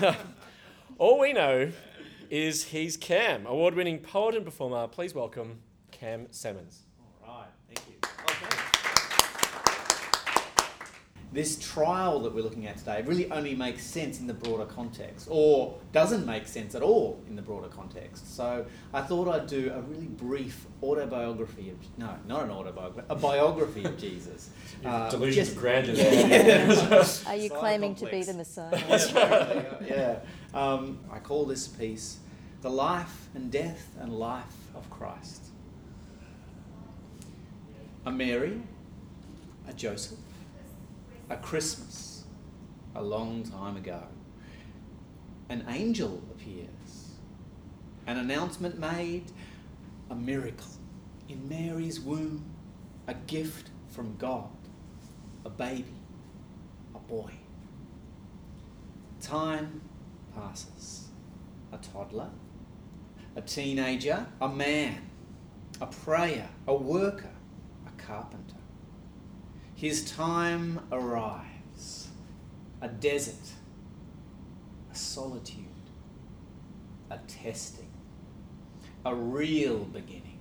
All 0.99 1.19
we 1.19 1.33
know 1.33 1.71
is 2.29 2.65
he's 2.65 2.97
Cam, 2.97 3.47
award 3.47 3.73
winning 3.73 3.97
poet 3.97 4.35
and 4.35 4.45
performer. 4.45 4.87
Please 4.87 5.15
welcome 5.15 5.57
Cam 5.89 6.27
Simmons. 6.29 6.83
All 7.25 7.39
right. 7.39 7.47
Thank 7.67 7.79
you. 7.89 7.97
This 11.33 11.57
trial 11.59 12.21
that 12.21 12.33
we're 12.33 12.43
looking 12.43 12.67
at 12.67 12.77
today 12.77 13.01
really 13.05 13.29
only 13.31 13.53
makes 13.53 13.83
sense 13.83 14.19
in 14.19 14.27
the 14.27 14.33
broader 14.33 14.65
context, 14.65 15.27
or 15.29 15.77
doesn't 15.91 16.25
make 16.25 16.47
sense 16.47 16.73
at 16.73 16.81
all 16.81 17.21
in 17.27 17.35
the 17.35 17.41
broader 17.41 17.67
context. 17.67 18.33
So 18.35 18.65
I 18.93 19.01
thought 19.01 19.27
I'd 19.27 19.47
do 19.47 19.71
a 19.75 19.81
really 19.81 20.07
brief 20.07 20.65
autobiography 20.81 21.69
of 21.69 21.77
no, 21.97 22.15
not 22.27 22.43
an 22.43 22.51
autobiography, 22.51 23.07
a 23.09 23.15
biography 23.15 23.83
of 23.83 23.97
Jesus. 23.97 24.49
Uh, 24.85 25.09
Delusions 25.09 25.49
of 25.49 25.57
grandeur. 25.57 25.95
Are 27.27 27.35
you 27.35 27.49
claiming 27.49 27.95
to 27.95 28.05
be 28.05 28.21
the 28.21 28.33
Messiah? 28.33 28.79
yeah. 29.83 30.19
Um, 30.53 30.99
I 31.11 31.17
call 31.17 31.45
this 31.45 31.67
piece 31.67 32.19
"The 32.61 32.69
Life 32.69 33.27
and 33.33 33.49
Death 33.51 33.95
and 33.99 34.13
Life 34.13 34.55
of 34.75 34.87
Christ." 34.91 35.41
A 38.05 38.11
Mary, 38.11 38.61
a 39.67 39.73
Joseph 39.73 40.19
a 41.29 41.37
Christmas 41.37 42.23
a 42.95 43.01
long 43.01 43.43
time 43.43 43.77
ago. 43.77 44.01
An 45.49 45.65
angel 45.69 46.21
appears, 46.31 47.15
an 48.05 48.17
announcement 48.17 48.79
made, 48.79 49.31
a 50.09 50.15
miracle 50.15 50.71
in 51.29 51.47
Mary's 51.47 51.99
womb, 51.99 52.45
a 53.07 53.13
gift 53.13 53.69
from 53.89 54.15
God, 54.17 54.49
a 55.45 55.49
baby, 55.49 55.95
a 56.95 56.99
boy. 56.99 57.31
Time 59.21 59.81
passes. 60.35 61.03
A 61.73 61.77
toddler, 61.77 62.29
a 63.35 63.41
teenager, 63.41 64.25
a 64.39 64.47
man, 64.47 65.01
a 65.81 65.85
prayer, 65.85 66.47
a 66.65 66.73
worker, 66.73 67.35
a 67.85 68.01
carpenter. 68.01 68.46
His 69.77 70.09
time 70.09 70.79
arrives. 70.91 72.07
A 72.81 72.87
desert, 72.87 73.35
a 74.91 74.95
solitude, 74.95 75.65
a 77.11 77.19
testing, 77.27 77.91
a 79.05 79.13
real 79.13 79.79
beginning. 79.85 80.39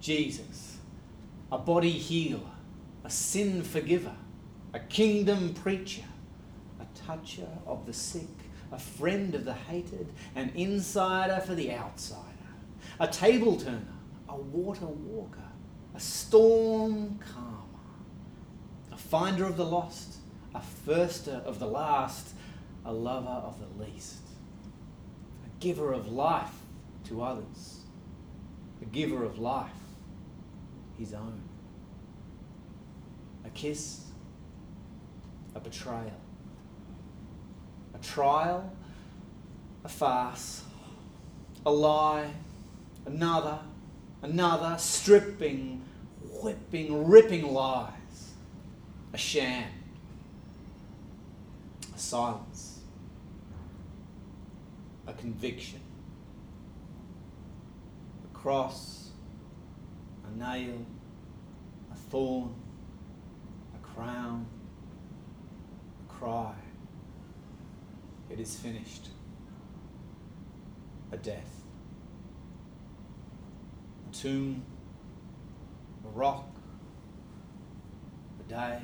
Jesus, 0.00 0.78
a 1.52 1.58
body 1.58 1.92
healer, 1.92 2.40
a 3.04 3.10
sin 3.10 3.62
forgiver, 3.62 4.16
a 4.74 4.80
kingdom 4.80 5.54
preacher, 5.54 6.04
a 6.80 6.98
toucher 7.06 7.48
of 7.64 7.86
the 7.86 7.92
sick, 7.92 8.26
a 8.72 8.78
friend 8.78 9.36
of 9.36 9.44
the 9.44 9.54
hated, 9.54 10.12
an 10.34 10.50
insider 10.56 11.40
for 11.40 11.54
the 11.54 11.72
outsider, 11.72 12.22
a 12.98 13.06
table 13.06 13.56
turner, 13.56 13.82
a 14.28 14.36
water 14.36 14.86
walker, 14.86 15.38
a 15.94 16.00
storm 16.00 17.20
calmer 17.20 17.45
finder 19.08 19.44
of 19.44 19.56
the 19.56 19.64
lost, 19.64 20.16
a 20.54 20.60
firster 20.60 21.42
of 21.44 21.58
the 21.58 21.66
last, 21.66 22.34
a 22.84 22.92
lover 22.92 23.28
of 23.28 23.58
the 23.60 23.84
least, 23.84 24.22
a 25.44 25.60
giver 25.60 25.92
of 25.92 26.08
life 26.08 26.52
to 27.04 27.22
others, 27.22 27.80
a 28.82 28.84
giver 28.86 29.24
of 29.24 29.38
life, 29.38 29.70
his 30.98 31.14
own. 31.14 31.40
A 33.44 33.50
kiss, 33.50 34.06
a 35.54 35.60
betrayal, 35.60 36.20
a 37.94 37.98
trial, 37.98 38.72
a 39.84 39.88
farce, 39.88 40.62
a 41.64 41.70
lie, 41.70 42.28
another, 43.06 43.60
another, 44.22 44.76
stripping, 44.78 45.82
whipping, 46.42 47.06
ripping 47.06 47.46
lie 47.52 47.92
a 49.16 49.18
sham, 49.18 49.64
a 51.94 51.98
silence, 51.98 52.80
a 55.06 55.14
conviction, 55.14 55.80
a 58.30 58.36
cross, 58.36 59.12
a 60.28 60.38
nail, 60.38 60.84
a 61.90 61.96
thorn, 62.10 62.54
a 63.74 63.78
crown, 63.78 64.44
a 66.06 66.12
cry. 66.12 66.54
It 68.28 68.38
is 68.38 68.54
finished. 68.54 69.08
A 71.10 71.16
death. 71.16 71.62
A 74.10 74.14
tomb, 74.14 74.62
a 76.04 76.08
rock, 76.10 76.50
a 78.40 78.50
day 78.50 78.82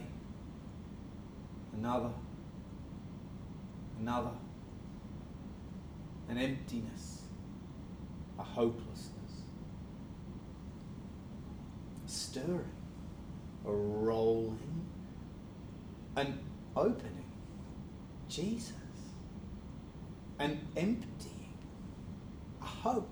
another, 1.76 2.10
another, 3.98 4.30
an 6.28 6.38
emptiness, 6.38 7.22
a 8.38 8.42
hopelessness, 8.42 9.10
a 12.06 12.08
stirring, 12.08 12.72
a 13.66 13.72
rolling, 13.72 14.86
an 16.16 16.38
opening, 16.76 17.30
Jesus, 18.28 18.72
an 20.38 20.60
emptying, 20.76 21.54
a 22.60 22.64
hope, 22.64 23.10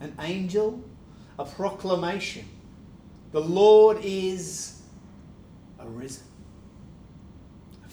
an 0.00 0.14
angel, 0.20 0.82
a 1.38 1.44
proclamation. 1.44 2.48
The 3.32 3.40
Lord 3.40 3.98
is 4.02 4.82
arisen 5.80 6.31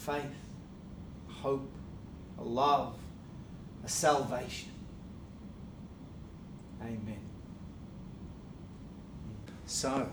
faith, 0.00 0.24
a 1.28 1.32
hope, 1.32 1.70
a 2.38 2.42
love, 2.42 2.96
a 3.84 3.88
salvation. 3.88 4.70
Amen. 6.82 7.20
So, 9.66 10.08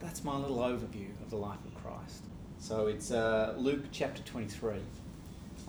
that's 0.00 0.24
my 0.24 0.36
little 0.36 0.58
overview 0.58 1.10
of 1.22 1.30
the 1.30 1.36
life 1.36 1.58
of 1.66 1.74
Christ. 1.82 2.24
So 2.58 2.86
it's 2.86 3.10
uh, 3.10 3.54
Luke 3.58 3.84
chapter 3.92 4.22
23, 4.22 4.76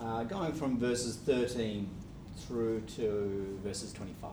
uh, 0.00 0.24
going 0.24 0.52
from 0.52 0.78
verses 0.78 1.16
13 1.16 1.88
through 2.38 2.80
to 2.96 3.58
verses 3.62 3.92
25. 3.92 4.30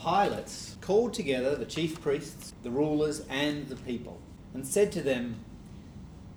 Pilate 0.00 0.76
called 0.80 1.12
together 1.12 1.56
the 1.56 1.64
chief 1.64 2.00
priests, 2.00 2.52
the 2.62 2.70
rulers, 2.70 3.22
and 3.28 3.68
the 3.68 3.76
people, 3.76 4.20
and 4.54 4.66
said 4.66 4.92
to 4.92 5.02
them, 5.02 5.36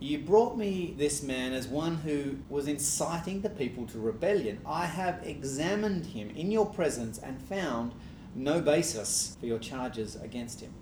you 0.01 0.17
brought 0.17 0.57
me 0.57 0.95
this 0.97 1.21
man 1.21 1.53
as 1.53 1.67
one 1.67 1.97
who 1.97 2.37
was 2.49 2.67
inciting 2.67 3.41
the 3.41 3.49
people 3.51 3.85
to 3.85 3.99
rebellion. 3.99 4.59
I 4.65 4.87
have 4.87 5.21
examined 5.23 6.07
him 6.07 6.31
in 6.31 6.51
your 6.51 6.65
presence 6.65 7.19
and 7.19 7.39
found 7.39 7.93
no 8.33 8.61
basis 8.61 9.37
for 9.39 9.45
your 9.45 9.59
charges 9.59 10.15
against 10.15 10.59
him. 10.59 10.73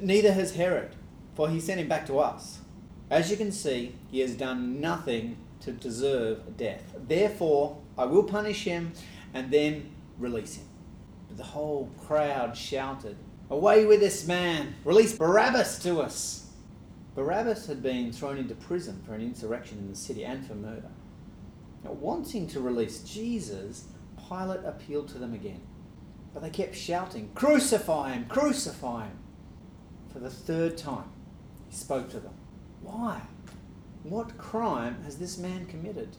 Neither 0.00 0.32
has 0.32 0.56
Herod, 0.56 0.96
for 1.36 1.48
he 1.48 1.60
sent 1.60 1.80
him 1.80 1.86
back 1.86 2.06
to 2.06 2.18
us. 2.18 2.58
As 3.08 3.30
you 3.30 3.36
can 3.36 3.52
see, 3.52 3.94
he 4.10 4.18
has 4.18 4.34
done 4.34 4.80
nothing 4.80 5.36
to 5.60 5.70
deserve 5.70 6.56
death. 6.56 6.82
Therefore, 7.06 7.78
I 7.96 8.06
will 8.06 8.24
punish 8.24 8.64
him 8.64 8.92
and 9.32 9.52
then 9.52 9.90
release 10.18 10.56
him. 10.56 10.66
But 11.28 11.36
the 11.36 11.44
whole 11.44 11.88
crowd 12.04 12.56
shouted, 12.56 13.16
Away 13.48 13.86
with 13.86 14.00
this 14.00 14.26
man! 14.26 14.74
Release 14.84 15.16
Barabbas 15.16 15.78
to 15.80 16.00
us! 16.00 16.39
Barabbas 17.20 17.66
had 17.66 17.82
been 17.82 18.14
thrown 18.14 18.38
into 18.38 18.54
prison 18.54 19.02
for 19.04 19.12
an 19.12 19.20
insurrection 19.20 19.76
in 19.76 19.90
the 19.90 19.94
city 19.94 20.24
and 20.24 20.42
for 20.46 20.54
murder. 20.54 20.88
Now, 21.84 21.92
wanting 21.92 22.46
to 22.46 22.60
release 22.60 23.00
Jesus, 23.00 23.84
Pilate 24.26 24.64
appealed 24.64 25.08
to 25.08 25.18
them 25.18 25.34
again. 25.34 25.60
But 26.32 26.42
they 26.42 26.48
kept 26.48 26.74
shouting, 26.74 27.30
Crucify 27.34 28.12
him! 28.12 28.24
Crucify 28.24 29.08
him! 29.08 29.18
For 30.10 30.18
the 30.18 30.30
third 30.30 30.78
time, 30.78 31.10
he 31.68 31.76
spoke 31.76 32.08
to 32.08 32.20
them. 32.20 32.32
Why? 32.80 33.20
What 34.02 34.38
crime 34.38 35.02
has 35.04 35.18
this 35.18 35.36
man 35.36 35.66
committed? 35.66 36.16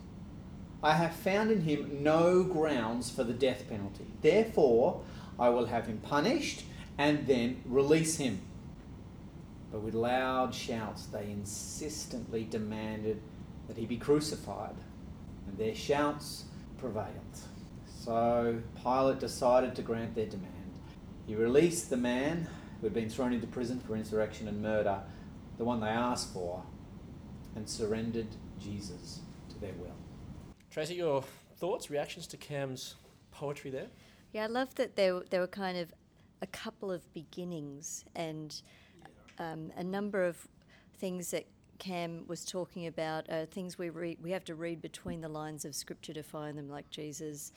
I 0.84 0.94
have 0.94 1.16
found 1.16 1.50
in 1.50 1.62
him 1.62 2.04
no 2.04 2.44
grounds 2.44 3.10
for 3.10 3.24
the 3.24 3.34
death 3.34 3.68
penalty. 3.68 4.06
Therefore, 4.22 5.02
I 5.40 5.50
will 5.50 5.66
have 5.66 5.88
him 5.88 5.98
punished 5.98 6.62
and 7.00 7.26
then 7.26 7.64
release 7.66 8.18
him. 8.18 8.42
But 9.72 9.82
with 9.82 9.94
loud 9.94 10.54
shouts, 10.54 11.06
they 11.06 11.32
insistently 11.32 12.44
demanded 12.44 13.22
that 13.68 13.78
he 13.78 13.86
be 13.86 13.98
crucified, 13.98 14.76
and 15.48 15.58
their 15.58 15.76
shouts 15.76 16.46
prevailed. 16.78 17.08
So 17.86 18.62
Pilate 18.84 19.20
decided 19.20 19.76
to 19.76 19.82
grant 19.82 20.16
their 20.16 20.26
demand. 20.26 20.52
He 21.26 21.36
released 21.36 21.90
the 21.90 21.98
man 21.98 22.48
who 22.80 22.88
had 22.88 22.94
been 22.94 23.10
thrown 23.10 23.32
into 23.32 23.48
prison 23.48 23.80
for 23.80 23.96
insurrection 23.96 24.48
and 24.48 24.62
murder, 24.62 25.00
the 25.58 25.64
one 25.64 25.80
they 25.80 25.88
asked 25.88 26.34
for, 26.34 26.64
and 27.56 27.70
surrendered 27.70 28.28
Jesus 28.60 29.20
to 29.50 29.60
their 29.60 29.74
will. 29.74 29.96
Tracy, 30.70 30.96
your 30.96 31.24
thoughts, 31.58 31.90
reactions 31.90 32.28
to 32.28 32.38
Cam's 32.38 32.96
poetry 33.32 33.72
there? 33.72 33.88
Yeah, 34.34 34.46
I 34.46 34.48
love 34.48 34.74
that 34.76 34.96
there, 34.96 35.22
there 35.30 35.42
were 35.42 35.48
kind 35.48 35.78
of 35.78 35.94
a 36.42 36.48
couple 36.48 36.92
of 36.92 37.14
beginnings 37.14 38.04
and 38.16 38.62
um, 39.40 39.72
a 39.78 39.84
number 39.84 40.24
of 40.24 40.48
things 40.98 41.32
that 41.32 41.46
Cam 41.80 42.26
was 42.28 42.46
talking 42.46 42.86
about 42.86 43.28
uh, 43.30 43.48
things 43.48 43.78
we 43.78 43.90
read, 43.90 44.20
we 44.22 44.32
have 44.32 44.46
to 44.46 44.56
read 44.56 44.82
between 44.82 45.22
the 45.22 45.30
lines 45.30 45.66
of 45.66 45.74
Scripture 45.74 46.14
to 46.14 46.22
find 46.22 46.58
them, 46.58 46.70
like 46.70 46.90
Jesus, 46.92 47.52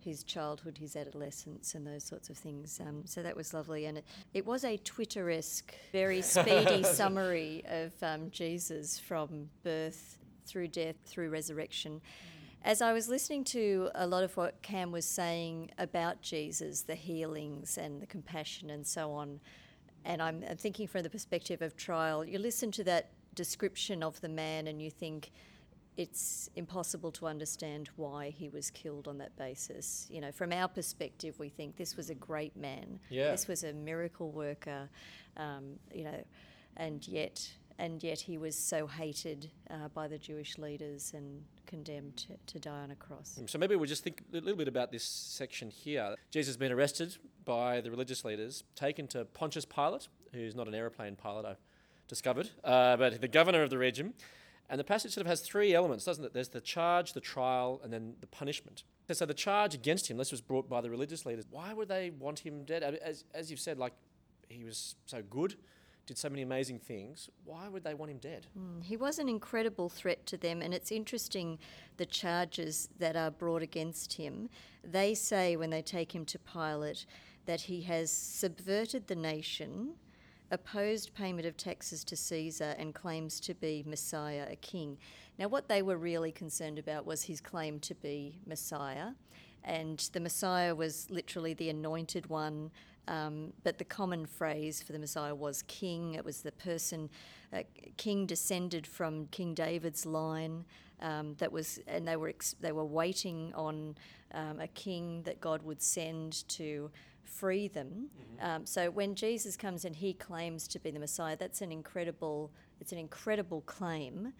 his 0.00 0.24
childhood, 0.24 0.78
his 0.78 0.96
adolescence, 0.96 1.74
and 1.74 1.86
those 1.86 2.02
sorts 2.02 2.28
of 2.28 2.36
things. 2.36 2.80
Um, 2.80 3.02
so 3.04 3.22
that 3.22 3.36
was 3.36 3.54
lovely, 3.54 3.86
and 3.86 3.98
it, 3.98 4.04
it 4.34 4.46
was 4.46 4.64
a 4.64 4.76
Twitter-esque, 4.78 5.72
very 5.92 6.22
speedy 6.22 6.82
summary 6.82 7.62
of 7.68 7.92
um, 8.02 8.30
Jesus 8.30 8.98
from 8.98 9.48
birth 9.62 10.18
through 10.44 10.68
death 10.68 10.96
through 11.04 11.30
resurrection. 11.30 12.00
As 12.64 12.82
I 12.82 12.92
was 12.92 13.08
listening 13.08 13.44
to 13.44 13.90
a 13.94 14.06
lot 14.06 14.24
of 14.24 14.36
what 14.36 14.60
Cam 14.62 14.90
was 14.90 15.04
saying 15.04 15.70
about 15.78 16.20
Jesus, 16.20 16.82
the 16.82 16.96
healings 16.96 17.78
and 17.78 18.02
the 18.02 18.06
compassion 18.06 18.70
and 18.70 18.84
so 18.84 19.12
on, 19.12 19.38
and 20.08 20.22
I'm, 20.22 20.42
I'm 20.48 20.56
thinking 20.56 20.88
from 20.88 21.02
the 21.02 21.10
perspective 21.10 21.60
of 21.60 21.76
trial, 21.76 22.24
you 22.24 22.38
listen 22.38 22.72
to 22.72 22.84
that 22.84 23.10
description 23.34 24.02
of 24.02 24.20
the 24.22 24.28
man 24.28 24.66
and 24.66 24.80
you 24.80 24.90
think 24.90 25.30
it's 25.98 26.48
impossible 26.56 27.12
to 27.12 27.26
understand 27.26 27.90
why 27.96 28.30
he 28.30 28.48
was 28.48 28.70
killed 28.70 29.06
on 29.06 29.18
that 29.18 29.36
basis. 29.36 30.06
You 30.10 30.22
know, 30.22 30.32
from 30.32 30.52
our 30.52 30.66
perspective, 30.66 31.38
we 31.38 31.50
think 31.50 31.76
this 31.76 31.94
was 31.94 32.08
a 32.08 32.14
great 32.14 32.56
man. 32.56 32.98
Yeah. 33.10 33.32
This 33.32 33.46
was 33.46 33.64
a 33.64 33.72
miracle 33.74 34.30
worker. 34.30 34.88
Um, 35.36 35.78
you 35.92 36.04
know, 36.04 36.24
and 36.76 37.06
yet 37.06 37.52
and 37.78 38.02
yet 38.02 38.20
he 38.20 38.38
was 38.38 38.56
so 38.56 38.86
hated 38.86 39.50
uh, 39.70 39.88
by 39.94 40.08
the 40.08 40.18
Jewish 40.18 40.58
leaders 40.58 41.12
and 41.14 41.42
condemned 41.66 42.16
to, 42.16 42.54
to, 42.54 42.58
die 42.58 42.80
on 42.82 42.90
a 42.90 42.96
cross. 42.96 43.38
So 43.46 43.56
maybe 43.56 43.76
we'll 43.76 43.86
just 43.86 44.02
think 44.02 44.22
a 44.32 44.36
little 44.36 44.56
bit 44.56 44.66
about 44.66 44.90
this 44.90 45.04
section 45.04 45.70
here. 45.70 46.16
Jesus 46.30 46.48
has 46.48 46.56
been 46.56 46.72
arrested 46.72 47.16
by 47.48 47.80
the 47.80 47.90
religious 47.90 48.26
leaders, 48.26 48.62
taken 48.76 49.06
to 49.08 49.24
Pontius 49.24 49.64
Pilate, 49.64 50.08
who's 50.34 50.54
not 50.54 50.68
an 50.68 50.74
aeroplane 50.74 51.16
pilot, 51.16 51.46
I've 51.46 51.64
discovered, 52.06 52.50
uh, 52.62 52.98
but 52.98 53.22
the 53.22 53.26
governor 53.26 53.62
of 53.62 53.70
the 53.70 53.78
region. 53.78 54.12
And 54.68 54.78
the 54.78 54.84
passage 54.84 55.14
sort 55.14 55.22
of 55.22 55.30
has 55.30 55.40
three 55.40 55.74
elements, 55.74 56.04
doesn't 56.04 56.22
it? 56.22 56.34
There's 56.34 56.50
the 56.50 56.60
charge, 56.60 57.14
the 57.14 57.22
trial, 57.22 57.80
and 57.82 57.90
then 57.90 58.16
the 58.20 58.26
punishment. 58.26 58.84
So 59.10 59.24
the 59.24 59.32
charge 59.32 59.74
against 59.74 60.10
him, 60.10 60.18
this 60.18 60.30
was 60.30 60.42
brought 60.42 60.68
by 60.68 60.82
the 60.82 60.90
religious 60.90 61.24
leaders. 61.24 61.46
Why 61.50 61.72
would 61.72 61.88
they 61.88 62.10
want 62.10 62.40
him 62.40 62.64
dead? 62.64 62.82
As, 62.82 63.24
as 63.32 63.50
you've 63.50 63.60
said, 63.60 63.78
like 63.78 63.94
he 64.50 64.64
was 64.64 64.94
so 65.06 65.22
good 65.22 65.56
did 66.08 66.16
so 66.16 66.30
many 66.30 66.40
amazing 66.40 66.78
things, 66.78 67.28
why 67.44 67.68
would 67.68 67.84
they 67.84 67.92
want 67.92 68.10
him 68.10 68.16
dead? 68.16 68.46
Mm, 68.58 68.82
he 68.82 68.96
was 68.96 69.18
an 69.18 69.28
incredible 69.28 69.90
threat 69.90 70.24
to 70.24 70.38
them, 70.38 70.62
and 70.62 70.72
it's 70.72 70.90
interesting 70.90 71.58
the 71.98 72.06
charges 72.06 72.88
that 72.98 73.14
are 73.14 73.30
brought 73.30 73.60
against 73.60 74.14
him. 74.14 74.48
They 74.82 75.14
say 75.14 75.54
when 75.54 75.68
they 75.68 75.82
take 75.82 76.14
him 76.14 76.24
to 76.24 76.38
Pilate 76.38 77.04
that 77.48 77.62
he 77.62 77.80
has 77.80 78.12
subverted 78.12 79.06
the 79.06 79.16
nation, 79.16 79.94
opposed 80.50 81.14
payment 81.14 81.46
of 81.46 81.56
taxes 81.56 82.04
to 82.04 82.14
Caesar, 82.14 82.74
and 82.78 82.94
claims 82.94 83.40
to 83.40 83.54
be 83.54 83.82
Messiah, 83.86 84.46
a 84.50 84.56
king. 84.56 84.98
Now, 85.38 85.48
what 85.48 85.66
they 85.66 85.80
were 85.80 85.96
really 85.96 86.30
concerned 86.30 86.78
about 86.78 87.06
was 87.06 87.22
his 87.22 87.40
claim 87.40 87.80
to 87.80 87.94
be 87.94 88.38
Messiah. 88.46 89.12
And 89.64 89.98
the 90.12 90.20
Messiah 90.20 90.74
was 90.74 91.08
literally 91.08 91.54
the 91.54 91.70
anointed 91.70 92.26
one, 92.26 92.70
um, 93.06 93.54
but 93.64 93.78
the 93.78 93.84
common 93.84 94.26
phrase 94.26 94.82
for 94.82 94.92
the 94.92 94.98
Messiah 94.98 95.34
was 95.34 95.62
king. 95.62 96.16
It 96.16 96.26
was 96.26 96.42
the 96.42 96.52
person, 96.52 97.08
uh, 97.50 97.62
king 97.96 98.26
descended 98.26 98.86
from 98.86 99.26
King 99.28 99.54
David's 99.54 100.04
line. 100.04 100.66
Um, 101.00 101.34
that 101.38 101.50
was, 101.50 101.80
and 101.86 102.06
they 102.06 102.16
were 102.16 102.28
ex- 102.28 102.56
they 102.60 102.72
were 102.72 102.84
waiting 102.84 103.54
on 103.54 103.96
um, 104.34 104.60
a 104.60 104.66
king 104.66 105.22
that 105.22 105.40
God 105.40 105.62
would 105.62 105.80
send 105.80 106.46
to 106.48 106.90
free 107.28 107.68
them. 107.68 108.10
Mm-hmm. 108.10 108.46
Um, 108.46 108.66
so 108.66 108.90
when 108.90 109.14
Jesus 109.14 109.56
comes 109.56 109.84
and 109.84 109.94
he 109.96 110.12
claims 110.12 110.66
to 110.68 110.78
be 110.78 110.90
the 110.90 110.98
Messiah, 110.98 111.36
that's 111.36 111.60
an 111.60 111.70
incredible. 111.72 112.50
It's 112.80 112.92
an 112.92 112.98
incredible 112.98 113.62
claim. 113.62 114.32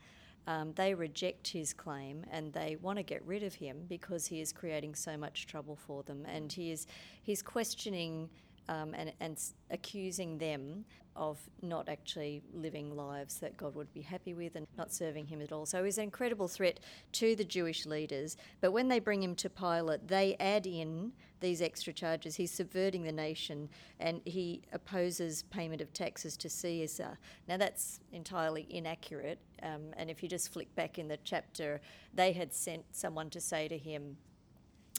Um, 0.47 0.73
they 0.75 0.95
reject 0.95 1.49
his 1.49 1.75
claim 1.75 2.25
and 2.33 2.53
they 2.55 2.77
want 2.81 2.97
to 2.97 3.03
get 3.03 3.23
rid 3.27 3.43
of 3.43 3.55
him 3.55 3.85
because 3.87 4.27
he 4.27 4.41
is 4.41 4.51
creating 4.51 4.95
so 4.95 5.17
much 5.17 5.47
trouble 5.47 5.77
for 5.77 6.03
them, 6.03 6.25
and 6.27 6.51
he 6.53 6.73
is 6.73 6.87
he's 7.23 7.43
questioning 7.43 8.31
um, 8.69 8.95
and, 8.95 9.13
and 9.21 9.39
accusing 9.71 10.39
them 10.39 10.85
of 11.19 11.39
not 11.63 11.89
actually 11.89 12.41
living 12.55 12.97
lives 12.97 13.39
that 13.39 13.57
God 13.57 13.75
would 13.75 13.93
be 13.93 14.01
happy 14.01 14.35
with 14.35 14.55
and 14.55 14.67
not 14.77 14.93
serving 14.93 15.27
Him 15.27 15.43
at 15.43 15.51
all. 15.53 15.67
So 15.67 15.85
he's 15.85 15.99
an 15.99 16.05
incredible 16.05 16.47
threat 16.47 16.79
to 17.13 17.35
the 17.35 17.45
Jewish 17.45 17.87
leaders. 17.87 18.37
But 18.61 18.71
when 18.71 18.89
they 18.89 19.01
bring 19.01 19.23
him 19.23 19.35
to 19.37 19.51
Pilate, 19.51 20.07
they 20.07 20.37
add 20.39 20.67
in 20.67 21.13
these 21.41 21.61
extra 21.61 21.93
charges. 21.93 22.37
He's 22.37 22.53
subverting 22.53 23.03
the 23.03 23.13
nation 23.13 23.69
and 24.01 24.21
he 24.25 24.63
opposes 24.73 25.43
payment 25.45 25.81
of 25.81 25.93
taxes 25.93 26.37
to 26.39 26.49
Caesar. 26.49 27.19
Now, 27.49 27.57
that's 27.57 28.01
entirely 28.13 28.67
inaccurate. 28.71 29.39
Um, 29.63 29.93
and 29.97 30.11
if 30.11 30.23
you 30.23 30.29
just 30.29 30.53
flick 30.53 30.73
back 30.75 30.99
in 30.99 31.09
the 31.09 31.19
chapter, 31.25 31.81
they 32.15 32.33
had 32.33 32.55
sent 32.55 32.85
someone 32.93 33.31
to 33.31 33.41
say 33.41 33.69
to 33.69 33.79
him, 33.79 34.17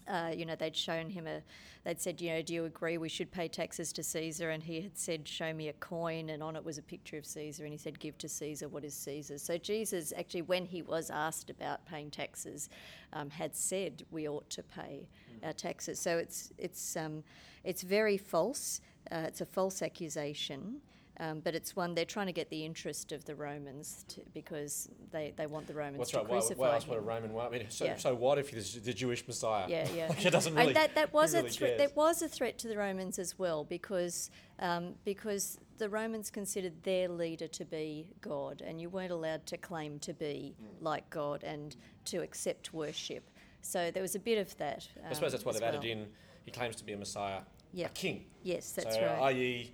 uh, 0.10 0.32
you 0.36 0.46
know, 0.46 0.56
they'd 0.56 0.76
shown 0.76 1.10
him 1.10 1.28
a, 1.28 1.42
they'd 1.84 2.02
said, 2.02 2.20
you 2.20 2.32
know, 2.32 2.42
do 2.42 2.54
you 2.54 2.66
agree 2.66 2.98
we 2.98 3.10
should 3.10 3.32
pay 3.32 3.48
taxes 3.48 3.94
to 3.94 4.04
Caesar? 4.04 4.50
And 4.50 4.64
he 4.64 4.82
had 4.82 4.98
said, 4.98 5.28
show 5.28 5.54
me 5.54 5.70
a 5.70 5.74
coin, 5.74 6.30
and 6.30 6.42
on 6.42 6.56
it 6.56 6.66
was 6.66 6.78
a 6.78 6.82
picture 6.82 7.18
of 7.18 7.26
Caesar, 7.26 7.64
and 7.64 7.72
he 7.72 7.78
said, 7.78 8.00
give 8.00 8.18
to 8.18 8.28
Caesar 8.28 8.68
what 8.68 8.84
is 8.84 8.94
Caesar's. 8.96 9.42
So 9.42 9.58
Jesus, 9.58 10.12
actually, 10.18 10.42
when 10.42 10.66
he 10.66 10.82
was 10.82 11.10
asked 11.10 11.50
about 11.50 11.86
paying 11.86 12.10
taxes, 12.10 12.70
um, 13.14 13.30
had 13.30 13.56
said 13.56 14.04
we 14.12 14.28
ought 14.28 14.50
to 14.50 14.64
pay 14.64 15.08
mm. 15.32 15.46
our 15.46 15.54
taxes. 15.54 16.00
So 16.00 16.18
it's 16.18 16.52
it's 16.58 16.96
um, 16.98 17.24
it's 17.64 17.82
very 17.82 18.18
false. 18.18 18.82
Uh, 19.12 19.24
it's 19.28 19.42
a 19.42 19.46
false 19.46 19.82
accusation. 19.82 20.82
Um, 21.22 21.42
but 21.42 21.54
it's 21.54 21.76
one 21.76 21.96
they're 21.96 22.06
trying 22.06 22.28
to 22.28 22.32
get 22.34 22.50
the 22.50 22.64
interest 22.64 23.12
of 23.12 23.26
the 23.26 23.36
Romans 23.36 24.06
to, 24.08 24.22
because 24.34 24.88
they, 25.12 25.34
they 25.36 25.48
want 25.48 25.68
the 25.68 25.74
Romans 25.74 25.98
What's 25.98 26.12
to 26.12 26.20
right? 26.20 26.28
crucify 26.28 26.56
why, 26.62 26.68
why 26.70 26.74
else 26.76 26.84
him. 26.86 26.90
would 26.92 26.98
a 27.00 27.02
Roman? 27.02 27.34
Why, 27.34 27.46
I 27.48 27.50
mean, 27.50 27.66
so, 27.70 27.86
Yeah. 27.86 27.98
so 27.98 28.16
what 28.16 28.38
if 28.38 28.50
he's 28.50 28.82
the 28.82 28.94
Jewish 28.94 29.28
Messiah? 29.28 29.66
Yeah, 29.68 29.88
yeah. 29.94 30.08
like 30.08 30.26
it 30.26 30.30
doesn't 30.30 30.52
And 30.54 30.60
really. 30.60 30.74
that, 30.74 30.96
that 30.96 31.12
was 31.12 31.34
a 31.34 31.40
really 31.40 31.50
threat. 31.50 31.78
That 31.78 31.96
was 31.96 32.22
a 32.22 32.30
threat 32.30 32.58
to 32.60 32.70
the 32.70 32.78
Romans 32.78 33.20
as 33.20 33.38
well, 33.38 33.66
because 33.66 34.32
um, 34.60 34.96
because 35.04 35.58
the 35.78 35.90
Romans 35.90 36.30
considered 36.30 36.84
their 36.84 37.10
leader 37.10 37.48
to 37.48 37.66
be 37.66 38.08
God, 38.22 38.62
and 38.66 38.80
you 38.80 38.90
weren't 38.90 39.12
allowed 39.12 39.46
to 39.48 39.58
claim 39.58 40.00
to 40.00 40.14
be 40.14 40.56
Mm. 40.62 40.84
like 40.84 41.10
God 41.10 41.44
and 41.44 41.76
to 42.06 42.22
accept 42.22 42.74
worship. 42.74 43.30
So 43.62 43.92
there 43.92 44.02
was 44.02 44.16
a 44.16 44.20
bit 44.20 44.38
of 44.38 44.56
that. 44.58 44.88
I 45.10 45.14
suppose 45.14 45.28
um, 45.28 45.32
that's 45.32 45.46
why 45.46 45.52
they've 45.52 45.64
added 45.64 45.84
in. 45.84 46.08
He 46.46 46.52
claims 46.52 46.78
to 46.78 46.86
be 46.86 46.94
a 46.94 46.98
Messiah, 46.98 47.42
Yeah. 47.74 47.88
a 47.88 47.90
king. 47.90 48.26
Yes, 48.44 48.72
that's 48.72 48.96
so, 48.96 49.02
right. 49.06 49.34
i.e., 49.36 49.74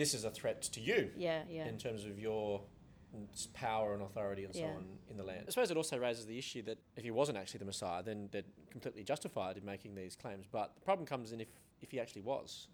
this 0.00 0.14
is 0.14 0.24
a 0.24 0.30
threat 0.30 0.62
to 0.62 0.80
you 0.80 1.10
yeah, 1.16 1.42
yeah. 1.48 1.66
in 1.68 1.76
terms 1.76 2.04
of 2.06 2.18
your 2.18 2.62
power 3.54 3.92
and 3.94 4.02
authority 4.02 4.44
and 4.44 4.54
so 4.54 4.60
Yeah. 4.60 4.68
on 4.68 4.98
in 5.10 5.16
the 5.16 5.24
land. 5.24 5.44
I 5.46 5.50
suppose 5.50 5.70
it 5.70 5.76
also 5.76 5.98
raises 5.98 6.26
the 6.26 6.38
issue 6.38 6.62
that 6.62 6.78
if 6.96 7.04
he 7.04 7.10
wasn't 7.10 7.38
actually 7.38 7.58
the 7.58 7.64
Messiah, 7.66 8.02
then 8.02 8.28
they're 8.32 8.50
completely 8.70 9.04
justified 9.04 9.56
in 9.56 9.64
making 9.64 9.94
these 9.94 10.16
claims. 10.16 10.46
But 10.50 10.74
the 10.76 10.80
problem 10.80 11.06
comes 11.06 11.32
in 11.32 11.40
if, 11.40 11.48
if 11.82 11.90
he 11.90 12.00
actually 12.00 12.22
was. 12.22 12.68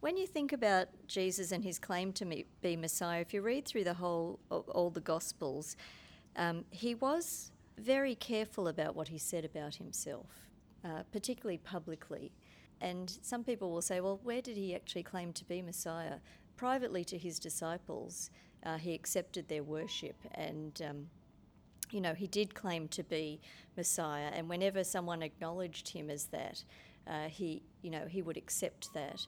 When 0.00 0.16
you 0.16 0.26
think 0.26 0.52
about 0.52 0.88
Jesus 1.06 1.52
and 1.52 1.62
his 1.62 1.78
claim 1.78 2.12
to 2.14 2.24
be 2.60 2.76
Messiah, 2.76 3.20
if 3.20 3.32
you 3.32 3.40
read 3.40 3.64
through 3.66 3.84
the 3.84 3.94
whole 3.94 4.40
all 4.50 4.90
the 4.90 5.00
Gospels, 5.00 5.76
um, 6.36 6.64
he 6.70 6.94
was 6.96 7.52
very 7.78 8.16
careful 8.16 8.66
about 8.68 8.96
what 8.96 9.08
he 9.08 9.18
said 9.18 9.44
about 9.44 9.76
himself, 9.76 10.26
uh, 10.84 11.04
particularly 11.12 11.58
publicly. 11.58 12.32
And 12.80 13.16
some 13.22 13.44
people 13.44 13.70
will 13.70 13.80
say, 13.80 14.00
well, 14.00 14.18
where 14.24 14.42
did 14.42 14.56
he 14.56 14.74
actually 14.74 15.04
claim 15.04 15.32
to 15.34 15.44
be 15.44 15.62
Messiah? 15.62 16.16
Privately 16.56 17.04
to 17.04 17.18
his 17.18 17.38
disciples, 17.38 18.30
uh, 18.64 18.78
he 18.78 18.94
accepted 18.94 19.48
their 19.48 19.62
worship 19.62 20.16
and. 20.34 20.80
Um, 20.88 21.06
you 21.90 22.00
know, 22.00 22.14
he 22.14 22.26
did 22.26 22.54
claim 22.54 22.88
to 22.88 23.02
be 23.02 23.38
Messiah, 23.76 24.30
and 24.32 24.48
whenever 24.48 24.82
someone 24.82 25.22
acknowledged 25.22 25.88
him 25.88 26.08
as 26.08 26.24
that, 26.26 26.64
uh, 27.06 27.28
he, 27.28 27.62
you 27.82 27.90
know, 27.90 28.06
he 28.06 28.22
would 28.22 28.38
accept 28.38 28.92
that. 28.94 29.26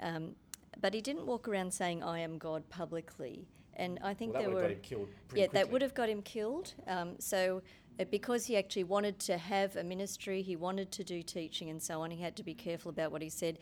Um, 0.00 0.34
but 0.80 0.92
he 0.92 1.00
didn't 1.00 1.26
walk 1.26 1.48
around 1.48 1.72
saying, 1.72 2.02
"I 2.02 2.18
am 2.18 2.36
God" 2.36 2.68
publicly. 2.68 3.46
And 3.76 3.98
I 4.02 4.14
think 4.14 4.34
Well, 4.34 4.42
that 4.42 4.48
there 4.48 4.54
would 4.54 4.62
were 4.62 4.68
have 4.68 4.74
got 4.74 4.76
him 4.76 4.82
killed 4.82 5.08
pretty 5.28 5.40
yeah, 5.40 5.46
that 5.52 5.70
would 5.70 5.82
have 5.82 5.94
got 5.94 6.08
him 6.08 6.22
killed. 6.22 6.74
Um, 6.86 7.18
so, 7.18 7.62
uh, 7.98 8.04
because 8.10 8.46
he 8.46 8.56
actually 8.56 8.84
wanted 8.84 9.18
to 9.20 9.38
have 9.38 9.76
a 9.76 9.82
ministry, 9.82 10.42
he 10.42 10.56
wanted 10.56 10.92
to 10.92 11.04
do 11.04 11.22
teaching 11.22 11.70
and 11.70 11.82
so 11.82 12.02
on, 12.02 12.10
he 12.10 12.22
had 12.22 12.36
to 12.36 12.42
be 12.44 12.54
careful 12.54 12.90
about 12.90 13.10
what 13.10 13.22
he 13.22 13.28
said. 13.28 13.58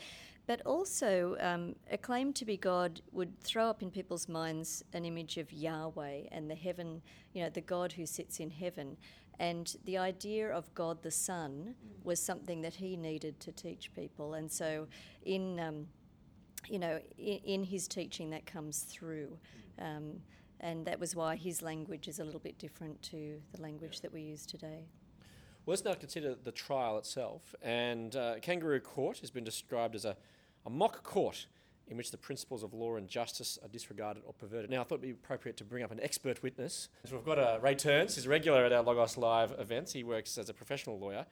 But 0.46 0.60
also, 0.66 1.36
um, 1.40 1.76
a 1.90 1.96
claim 1.96 2.32
to 2.34 2.44
be 2.44 2.56
God 2.56 3.00
would 3.12 3.40
throw 3.40 3.66
up 3.66 3.82
in 3.82 3.90
people's 3.90 4.28
minds 4.28 4.82
an 4.92 5.04
image 5.04 5.38
of 5.38 5.52
Yahweh 5.52 6.22
and 6.32 6.50
the 6.50 6.54
heaven, 6.54 7.00
you 7.32 7.42
know, 7.42 7.48
the 7.48 7.60
God 7.60 7.92
who 7.92 8.06
sits 8.06 8.40
in 8.40 8.50
heaven. 8.50 8.96
And 9.38 9.74
the 9.84 9.98
idea 9.98 10.50
of 10.50 10.72
God 10.74 11.02
the 11.02 11.10
Son 11.10 11.74
was 12.04 12.20
something 12.20 12.60
that 12.62 12.74
he 12.74 12.96
needed 12.96 13.38
to 13.40 13.52
teach 13.52 13.94
people. 13.94 14.34
And 14.34 14.50
so, 14.50 14.88
in 15.24 15.60
um, 15.60 15.86
you 16.68 16.78
know, 16.78 17.00
in, 17.18 17.38
in 17.44 17.64
his 17.64 17.88
teaching 17.88 18.30
that 18.30 18.46
comes 18.46 18.80
through. 18.80 19.38
Um, 19.78 20.20
and 20.60 20.86
that 20.86 21.00
was 21.00 21.16
why 21.16 21.36
his 21.36 21.60
language 21.60 22.08
is 22.08 22.20
a 22.20 22.24
little 22.24 22.40
bit 22.40 22.58
different 22.58 23.00
to 23.02 23.40
the 23.52 23.62
language 23.62 24.00
that 24.00 24.12
we 24.12 24.22
use 24.22 24.46
today. 24.46 24.86
Well, 25.64 25.72
let's 25.72 25.84
now 25.84 25.94
consider 25.94 26.34
the 26.34 26.50
trial 26.50 26.98
itself. 26.98 27.54
And 27.62 28.16
uh, 28.16 28.40
Kangaroo 28.42 28.80
Court 28.80 29.18
has 29.18 29.30
been 29.30 29.44
described 29.44 29.94
as 29.94 30.04
a, 30.04 30.16
a 30.66 30.70
mock 30.70 31.04
court 31.04 31.46
in 31.86 31.96
which 31.96 32.10
the 32.10 32.16
principles 32.16 32.62
of 32.62 32.74
law 32.74 32.96
and 32.96 33.06
justice 33.06 33.58
are 33.62 33.68
disregarded 33.68 34.24
or 34.26 34.32
perverted. 34.32 34.70
Now, 34.70 34.80
I 34.80 34.84
thought 34.84 34.96
it'd 34.96 35.02
be 35.02 35.10
appropriate 35.10 35.56
to 35.58 35.64
bring 35.64 35.84
up 35.84 35.92
an 35.92 36.00
expert 36.00 36.42
witness. 36.42 36.88
So 37.04 37.16
we've 37.16 37.24
got 37.24 37.38
uh, 37.38 37.58
Ray 37.60 37.76
Turns, 37.76 38.16
who's 38.16 38.26
a 38.26 38.28
regular 38.28 38.64
at 38.64 38.72
our 38.72 38.82
Logos 38.82 39.16
Live 39.16 39.54
events. 39.58 39.92
He 39.92 40.02
works 40.02 40.36
as 40.36 40.48
a 40.48 40.54
professional 40.54 40.98
lawyer. 40.98 41.26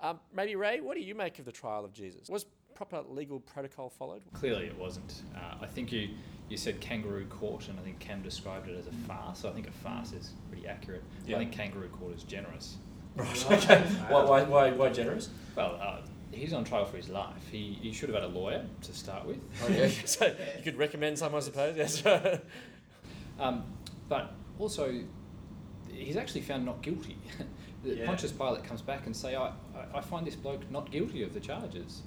Um, 0.00 0.20
maybe, 0.34 0.56
Ray, 0.56 0.80
what 0.80 0.96
do 0.96 1.02
you 1.02 1.14
make 1.14 1.38
of 1.38 1.44
the 1.44 1.52
trial 1.52 1.84
of 1.84 1.92
Jesus? 1.92 2.30
Was 2.30 2.46
proper 2.74 3.02
legal 3.08 3.40
protocol 3.40 3.90
followed? 3.90 4.22
Clearly, 4.32 4.66
it 4.66 4.78
wasn't. 4.78 5.22
Uh, 5.34 5.56
I 5.60 5.66
think 5.66 5.92
you, 5.92 6.10
you 6.48 6.56
said 6.56 6.80
kangaroo 6.80 7.26
court, 7.26 7.68
and 7.68 7.78
I 7.78 7.82
think 7.82 7.98
Cam 7.98 8.22
described 8.22 8.68
it 8.68 8.78
as 8.78 8.86
a 8.86 8.92
farce. 9.06 9.44
I 9.44 9.50
think 9.50 9.66
a 9.66 9.72
farce 9.72 10.12
is 10.12 10.32
pretty 10.50 10.66
accurate. 10.66 11.02
Yeah. 11.26 11.36
I 11.36 11.38
think 11.40 11.52
kangaroo 11.52 11.88
court 11.88 12.14
is 12.14 12.22
generous. 12.22 12.76
Right, 13.16 13.50
okay. 13.52 13.80
why, 14.08 14.24
why, 14.24 14.42
why, 14.42 14.70
why 14.72 14.88
generous? 14.90 15.30
Well, 15.56 15.78
uh, 15.80 15.98
he's 16.32 16.52
on 16.52 16.64
trial 16.64 16.84
for 16.84 16.96
his 16.98 17.08
life. 17.08 17.32
He, 17.50 17.78
he 17.80 17.92
should 17.92 18.10
have 18.10 18.22
had 18.22 18.30
a 18.30 18.32
lawyer 18.32 18.64
to 18.82 18.92
start 18.92 19.24
with. 19.26 19.38
Oh, 19.64 19.68
yeah. 19.68 19.88
so 20.04 20.26
you 20.26 20.62
could 20.62 20.76
recommend 20.76 21.18
some, 21.18 21.34
I 21.34 21.40
suppose. 21.40 21.76
Yes. 21.76 22.02
Um, 23.38 23.64
but 24.08 24.32
also, 24.58 24.98
he's 25.92 26.16
actually 26.16 26.40
found 26.40 26.64
not 26.64 26.80
guilty. 26.80 27.18
The 27.84 27.96
Yeah. 27.96 28.06
Pontius 28.06 28.32
Pilate 28.32 28.64
comes 28.64 28.80
back 28.80 29.04
and 29.04 29.14
say, 29.14 29.36
I, 29.36 29.52
I, 29.94 30.00
find 30.00 30.26
this 30.26 30.34
bloke 30.34 30.68
not 30.70 30.90
guilty 30.90 31.22
of 31.22 31.34
the 31.34 31.40
charges. 31.40 32.00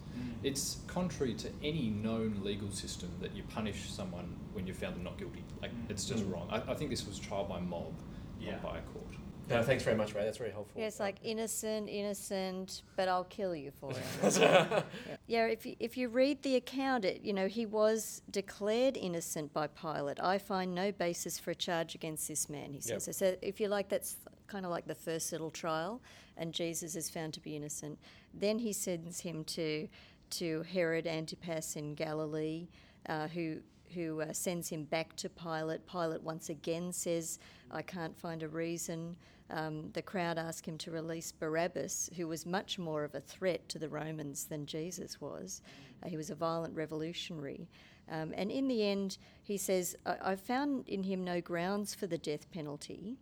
It's 0.44 0.80
contrary 0.88 1.36
to 1.36 1.50
any 1.64 1.90
known 1.90 2.42
legal 2.44 2.72
system 2.72 3.12
that 3.22 3.36
you 3.36 3.44
punish 3.44 3.92
someone 3.92 4.36
when 4.54 4.66
you 4.66 4.74
found 4.74 4.96
them 4.96 5.04
not 5.04 5.18
guilty. 5.20 5.44
Like, 5.62 5.72
Mm. 5.72 5.92
it's 5.92 6.06
just 6.06 6.24
Mm. 6.26 6.34
wrong. 6.34 6.48
I, 6.50 6.72
I 6.72 6.74
think 6.74 6.90
this 6.90 7.06
was 7.06 7.20
trial 7.20 7.46
by 7.46 7.60
mob, 7.60 7.94
Yeah. 8.42 8.54
not 8.54 8.64
by 8.64 8.78
a 8.80 8.82
court. 8.82 9.14
No, 9.50 9.64
thanks 9.64 9.84
very 9.84 9.96
much, 9.96 10.14
Ray. 10.14 10.24
That's 10.24 10.38
very 10.38 10.52
helpful. 10.52 10.80
Yeah, 10.80 10.88
it's 10.88 11.00
like 11.00 11.18
innocent, 11.24 11.90
innocent, 11.90 12.84
but 12.96 13.08
I'll 13.08 13.24
kill 13.26 13.56
you 13.56 13.72
for 13.72 13.92
it. 13.92 14.38
yeah. 14.40 14.84
yeah, 15.28 15.46
if 15.46 15.66
you, 15.66 15.76
if 15.80 15.98
you 15.98 16.10
read 16.10 16.42
the 16.44 16.56
account, 16.56 17.06
it 17.06 17.22
you 17.24 17.34
know 17.34 17.48
he 17.48 17.66
was 17.66 18.22
declared 18.32 18.98
innocent 18.98 19.54
by 19.54 19.68
Pilate. 19.68 20.20
I 20.22 20.38
find 20.38 20.76
no 20.76 20.92
basis 20.92 21.40
for 21.40 21.52
a 21.52 21.56
charge 21.56 21.96
against 21.96 22.28
this 22.28 22.50
man. 22.50 22.74
He 22.74 22.80
Yep. 22.86 23.02
says. 23.02 23.18
So 23.18 23.36
if 23.42 23.60
you 23.60 23.68
like, 23.68 23.90
that's 23.90 24.18
kind 24.48 24.66
of 24.66 24.72
like 24.72 24.88
the 24.88 24.96
first 24.96 25.32
little 25.32 25.52
trial, 25.52 26.02
and 26.38 26.54
Jesus 26.54 26.96
is 26.96 27.10
found 27.10 27.34
to 27.34 27.40
be 27.40 27.56
innocent. 27.56 28.00
Then 28.34 28.60
he 28.60 28.74
sends 28.74 29.22
him 29.22 29.44
to 29.46 29.88
to 30.32 30.62
Herod 30.72 31.08
Antipas 31.08 31.76
in 31.76 31.96
Galilee, 31.96 32.68
uh, 33.08 33.28
who 33.30 33.58
who 33.96 34.22
uh, 34.22 34.32
sends 34.34 34.70
him 34.70 34.84
back 34.84 35.16
to 35.16 35.30
Pilate. 35.30 35.88
Pilate 35.88 36.22
once 36.22 36.50
again 36.50 36.92
says, 36.94 37.40
"I 37.72 37.82
can't 37.82 38.16
find 38.18 38.44
a 38.44 38.48
reason." 38.48 39.16
Um, 39.52 39.90
the 39.94 40.02
crowd 40.02 40.38
ask 40.38 40.68
him 40.68 40.78
to 40.80 40.92
release 40.92 41.32
Barabbas, 41.32 42.10
who 42.16 42.28
was 42.28 42.46
much 42.46 42.78
more 42.78 43.04
of 43.04 43.16
a 43.16 43.22
threat 43.22 43.68
to 43.70 43.80
the 43.80 43.90
Romans 43.90 44.46
than 44.46 44.66
Jesus 44.66 45.20
was. 45.20 45.62
Uh, 46.04 46.10
he 46.10 46.18
was 46.18 46.30
a 46.30 46.36
violent 46.36 46.76
revolutionary. 46.76 47.68
Um, 48.12 48.34
and 48.36 48.52
in 48.52 48.68
the 48.68 48.86
end, 48.86 49.18
he 49.44 49.58
says, 49.58 49.96
I-, 50.06 50.32
I 50.32 50.36
found 50.36 50.88
in 50.88 51.04
him 51.04 51.24
no 51.24 51.42
grounds 51.42 51.96
for 51.96 52.08
the 52.08 52.18
death 52.18 52.50
penalty. 52.52 53.18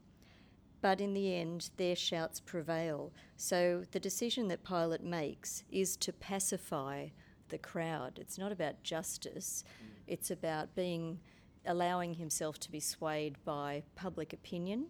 But 0.82 1.02
in 1.02 1.13
the 1.13 1.34
end, 1.34 1.70
their 1.78 1.96
shouts 1.96 2.40
prevail. 2.40 3.12
So 3.36 3.84
the 3.92 4.00
decision 4.00 4.48
that 4.50 4.63
Pilate 4.63 5.04
makes 5.04 5.63
is 5.72 5.98
to 5.98 6.13
pacify 6.13 7.08
the 7.50 7.58
crowd. 7.58 8.20
It's 8.20 8.38
not 8.38 8.52
about 8.52 8.84
justice, 8.84 9.63
it's 10.06 10.32
about 10.32 10.76
being 10.76 11.20
allowing 11.66 12.13
himself 12.13 12.60
to 12.60 12.72
be 12.72 12.80
swayed 12.80 13.36
by 13.44 13.84
public 13.96 14.34
opinion 14.34 14.88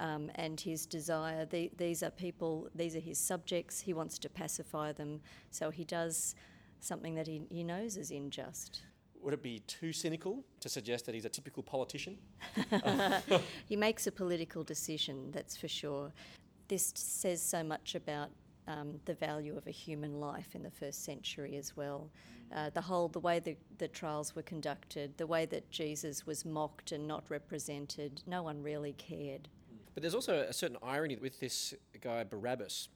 um, 0.00 0.30
and 0.34 0.58
his 0.60 0.86
desire. 0.86 1.44
The, 1.44 1.70
these 1.76 2.02
are 2.02 2.10
people, 2.10 2.68
these 2.74 2.96
are 2.96 3.00
his 3.00 3.18
subjects. 3.18 3.80
He 3.80 3.92
wants 3.92 4.18
to 4.20 4.28
pacify 4.28 4.92
them. 4.92 5.20
So 5.50 5.70
he 5.70 5.84
does 5.84 6.34
something 6.80 7.14
that 7.14 7.28
he, 7.28 7.42
he 7.50 7.62
knows 7.62 7.96
is 7.96 8.10
unjust. 8.10 8.82
Would 9.22 9.34
it 9.34 9.42
be 9.42 9.60
too 9.60 9.92
cynical 9.92 10.42
to 10.60 10.68
suggest 10.70 11.04
that 11.04 11.14
he's 11.14 11.26
a 11.26 11.28
typical 11.28 11.62
politician? 11.62 12.16
he 13.66 13.76
makes 13.76 14.06
a 14.06 14.12
political 14.12 14.64
decision, 14.64 15.30
that's 15.30 15.58
for 15.58 15.68
sure. 15.68 16.10
This 16.68 16.92
says 16.96 17.42
so 17.42 17.62
much 17.62 17.94
about 17.94 18.30
um, 18.66 18.98
the 19.04 19.14
value 19.14 19.58
of 19.58 19.66
a 19.66 19.70
human 19.70 20.20
life 20.20 20.54
in 20.54 20.62
the 20.62 20.70
first 20.70 21.04
century 21.04 21.56
as 21.56 21.76
well. 21.76 22.08
Uh, 22.54 22.70
the 22.70 22.80
whole, 22.80 23.08
the 23.08 23.20
way 23.20 23.38
the, 23.38 23.56
the 23.76 23.88
trials 23.88 24.34
were 24.34 24.42
conducted, 24.42 25.16
the 25.18 25.26
way 25.26 25.44
that 25.44 25.70
Jesus 25.70 26.26
was 26.26 26.46
mocked 26.46 26.92
and 26.92 27.06
not 27.06 27.24
represented, 27.28 28.22
no 28.26 28.42
one 28.42 28.62
really 28.62 28.94
cared. 28.94 29.48
But 29.94 30.02
there's 30.02 30.14
also 30.14 30.46
a 30.48 30.52
certain 30.52 30.76
irony 30.82 31.16
with 31.16 31.40
this 31.40 31.74
guy 32.00 32.24
Barabbas, 32.24 32.88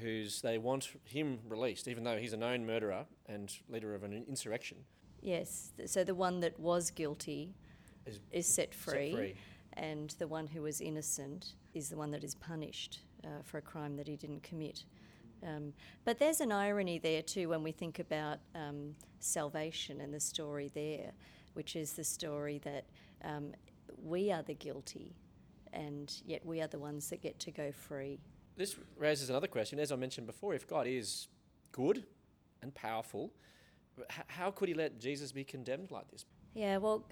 who's 0.00 0.40
they 0.42 0.58
want 0.58 0.88
him 1.04 1.38
released, 1.48 1.88
even 1.88 2.04
though 2.04 2.16
he's 2.16 2.32
a 2.32 2.36
known 2.36 2.66
murderer 2.66 3.06
and 3.26 3.52
leader 3.68 3.94
of 3.94 4.02
an 4.04 4.24
insurrection. 4.28 4.78
Yes, 5.20 5.72
so 5.86 6.04
the 6.04 6.14
one 6.14 6.40
that 6.40 6.58
was 6.60 6.90
guilty 6.90 7.54
Is 8.06 8.20
is 8.30 8.46
set 8.46 8.74
free, 8.74 9.10
set 9.10 9.18
free. 9.18 9.34
and 9.74 10.10
the 10.18 10.28
one 10.28 10.46
who 10.46 10.62
was 10.62 10.80
innocent 10.80 11.54
is 11.74 11.88
the 11.88 11.96
one 11.96 12.10
that 12.12 12.22
is 12.24 12.34
punished 12.34 13.00
uh, 13.24 13.42
for 13.42 13.58
a 13.58 13.62
crime 13.62 13.96
that 13.96 14.06
he 14.06 14.16
didn't 14.16 14.42
commit. 14.42 14.84
Um, 15.42 15.72
but 16.04 16.18
there's 16.18 16.40
an 16.40 16.50
irony 16.52 16.98
there 16.98 17.22
too 17.22 17.48
when 17.48 17.62
we 17.62 17.72
think 17.72 17.98
about 17.98 18.38
um, 18.54 18.94
salvation 19.20 20.00
and 20.00 20.12
the 20.14 20.20
story 20.20 20.70
there, 20.74 21.12
which 21.54 21.76
is 21.76 21.92
the 21.92 22.04
story 22.04 22.58
that 22.64 22.84
um, 23.24 23.52
we 24.02 24.30
are 24.32 24.42
the 24.42 24.54
guilty, 24.54 25.14
and 25.78 26.12
yet 26.26 26.44
we 26.44 26.60
are 26.60 26.66
the 26.66 26.78
ones 26.78 27.08
that 27.10 27.22
get 27.22 27.38
to 27.40 27.50
go 27.50 27.70
free. 27.70 28.18
This 28.56 28.76
raises 28.96 29.30
another 29.30 29.46
question. 29.46 29.78
As 29.78 29.92
I 29.92 29.96
mentioned 29.96 30.26
before, 30.26 30.52
if 30.52 30.66
God 30.66 30.86
is 30.86 31.28
good 31.70 32.04
and 32.60 32.74
powerful, 32.74 33.32
how 34.26 34.50
could 34.50 34.68
he 34.68 34.74
let 34.74 34.98
Jesus 34.98 35.30
be 35.32 35.44
condemned 35.44 35.90
like 35.90 36.10
this? 36.10 36.24
Yeah, 36.54 36.78
well, 36.78 37.06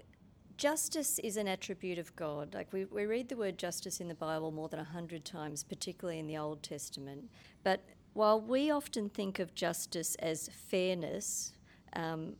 justice 0.56 1.20
is 1.20 1.36
an 1.36 1.46
attribute 1.46 1.98
of 1.98 2.14
God. 2.16 2.52
Like 2.52 2.72
we, 2.72 2.84
we 2.86 3.06
read 3.06 3.28
the 3.28 3.36
word 3.36 3.58
justice 3.58 4.00
in 4.00 4.08
the 4.08 4.14
Bible 4.14 4.50
more 4.50 4.68
than 4.68 4.80
a 4.80 4.84
hundred 4.84 5.24
times, 5.24 5.62
particularly 5.62 6.18
in 6.18 6.26
the 6.26 6.36
Old 6.36 6.62
Testament. 6.62 7.30
But 7.62 7.80
while 8.14 8.40
we 8.40 8.70
often 8.70 9.08
think 9.08 9.38
of 9.38 9.54
justice 9.54 10.16
as 10.16 10.50
fairness, 10.68 11.52
um, 11.92 12.34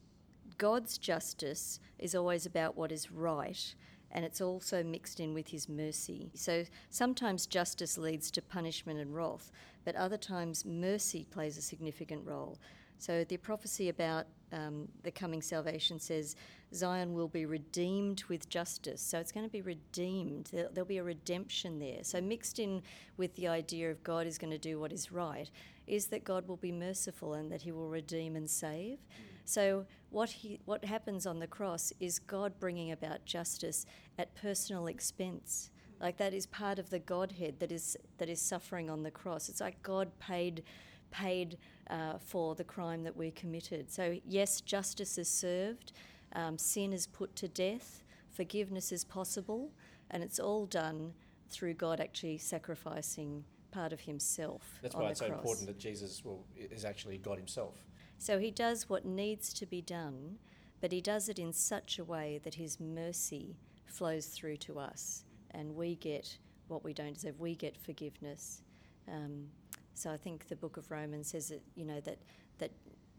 God's 0.59 0.99
justice 0.99 1.79
is 1.99 2.15
always 2.15 2.47
about 2.47 2.77
what 2.77 2.91
is 2.91 3.13
right. 3.13 3.75
And 4.17 4.25
it's 4.25 4.41
also 4.41 4.83
mixed 4.83 5.21
in 5.21 5.35
with 5.35 5.49
his 5.49 5.69
mercy. 5.69 6.31
So 6.35 6.65
sometimes 6.91 7.47
justice 7.47 7.99
leads 7.99 8.31
to 8.33 8.43
punishment 8.43 8.99
and 8.99 9.15
wrath, 9.15 9.53
but 9.85 9.95
other 9.95 10.17
times 10.17 10.65
mercy 10.65 11.27
plays 11.31 11.59
a 11.59 11.63
significant 11.63 12.27
role. 12.27 12.59
So 12.99 13.25
the 13.25 13.37
prophecy 13.37 13.91
about 13.91 14.27
um, 14.53 14.89
the 15.03 15.11
coming 15.11 15.43
salvation 15.43 16.01
says 16.01 16.35
Zion 16.73 17.13
will 17.13 17.29
be 17.29 17.45
redeemed 17.45 18.25
with 18.25 18.49
justice. 18.49 19.03
So 19.03 19.19
it's 19.19 19.33
going 19.33 19.45
to 19.45 19.53
be 19.53 19.61
redeemed. 19.61 20.49
There, 20.53 20.69
there'll 20.73 20.89
be 20.89 20.99
a 20.99 21.05
redemption 21.05 21.79
there. 21.79 22.03
So 22.03 22.21
mixed 22.21 22.59
in 22.59 22.83
with 23.19 23.35
the 23.37 23.49
idea 23.49 23.91
of 23.91 24.03
God 24.03 24.27
is 24.27 24.39
going 24.39 24.51
to 24.51 24.59
do 24.59 24.81
what 24.81 24.93
is 24.93 25.13
right 25.13 25.51
is 25.87 26.07
that 26.07 26.25
God 26.25 26.49
will 26.49 26.57
be 26.57 26.73
merciful 26.73 27.35
and 27.35 27.53
that 27.53 27.63
He 27.63 27.71
will 27.71 27.89
redeem 27.89 28.35
and 28.35 28.49
save. 28.49 28.99
So 29.47 29.87
what 30.11 30.31
he 30.31 30.61
what 30.65 30.85
happens 30.85 31.27
on 31.27 31.39
the 31.39 31.47
cross 31.47 31.93
is 32.01 32.19
God 32.19 32.59
bringing 32.59 32.93
about 32.93 33.25
justice 33.25 33.87
at 34.19 34.35
personal 34.35 34.89
expense. 34.89 35.71
Like 36.01 36.19
that 36.19 36.35
is 36.35 36.47
part 36.47 36.79
of 36.79 36.91
the 36.91 36.99
Godhead 36.99 37.61
that 37.61 37.73
is 37.73 37.97
that 38.19 38.29
is 38.29 38.41
suffering 38.41 38.91
on 38.91 39.03
the 39.03 39.11
cross. 39.11 39.49
It's 39.49 39.61
like 39.61 39.83
God 39.83 40.11
paid 40.19 40.65
paid 41.13 41.59
uh, 41.89 42.19
for 42.19 42.57
the 42.57 42.65
crime 42.65 43.05
that 43.05 43.17
we 43.17 43.31
committed. 43.31 43.91
So 43.91 44.19
yes, 44.27 44.61
justice 44.61 45.17
is 45.17 45.29
served, 45.29 45.93
um, 46.35 46.59
sin 46.59 46.93
is 46.93 47.07
put 47.07 47.37
to 47.37 47.49
death, 47.49 48.03
forgiveness 48.31 48.91
is 48.91 49.05
possible, 49.05 49.71
and 50.11 50.25
it's 50.25 50.41
all 50.41 50.67
done 50.67 51.15
through 51.51 51.75
God 51.75 52.01
actually 52.01 52.39
sacrificing 52.39 53.45
part 53.71 53.93
of 53.93 54.01
Himself. 54.01 54.63
That's 54.83 54.97
why 54.97 55.11
it's 55.11 55.21
so 55.21 55.27
important 55.27 55.69
that 55.69 55.79
Jesus 55.79 56.25
will, 56.25 56.45
is 56.57 56.85
actually 56.85 57.19
God 57.19 57.39
himself. 57.39 57.75
So 58.19 58.39
he 58.39 58.51
does 58.51 58.89
what 58.89 59.05
needs 59.05 59.53
to 59.55 59.67
be 59.67 59.83
done, 59.83 60.39
but 60.81 60.93
he 60.93 61.01
does 61.01 61.29
it 61.29 61.39
in 61.39 61.53
such 61.53 61.99
a 61.99 62.05
way 62.05 62.41
that 62.45 62.55
his 62.55 62.81
mercy 62.81 63.57
flows 63.87 64.27
through 64.27 64.57
to 64.59 64.79
us 64.79 65.25
and 65.51 65.75
we 65.75 65.97
get 65.97 66.39
what 66.69 66.85
we 66.85 66.93
don't 66.93 67.15
deserve. 67.15 67.41
We 67.41 67.55
get 67.55 67.77
forgiveness. 67.77 68.63
Um, 69.09 69.47
so 69.95 70.11
I 70.11 70.17
think 70.17 70.49
the 70.49 70.57
book 70.57 70.77
of 70.77 70.91
Romans 70.91 71.29
says 71.29 71.49
that, 71.49 71.63
you 71.75 71.85
know, 71.85 72.01
that, 72.01 72.19
that 72.59 72.73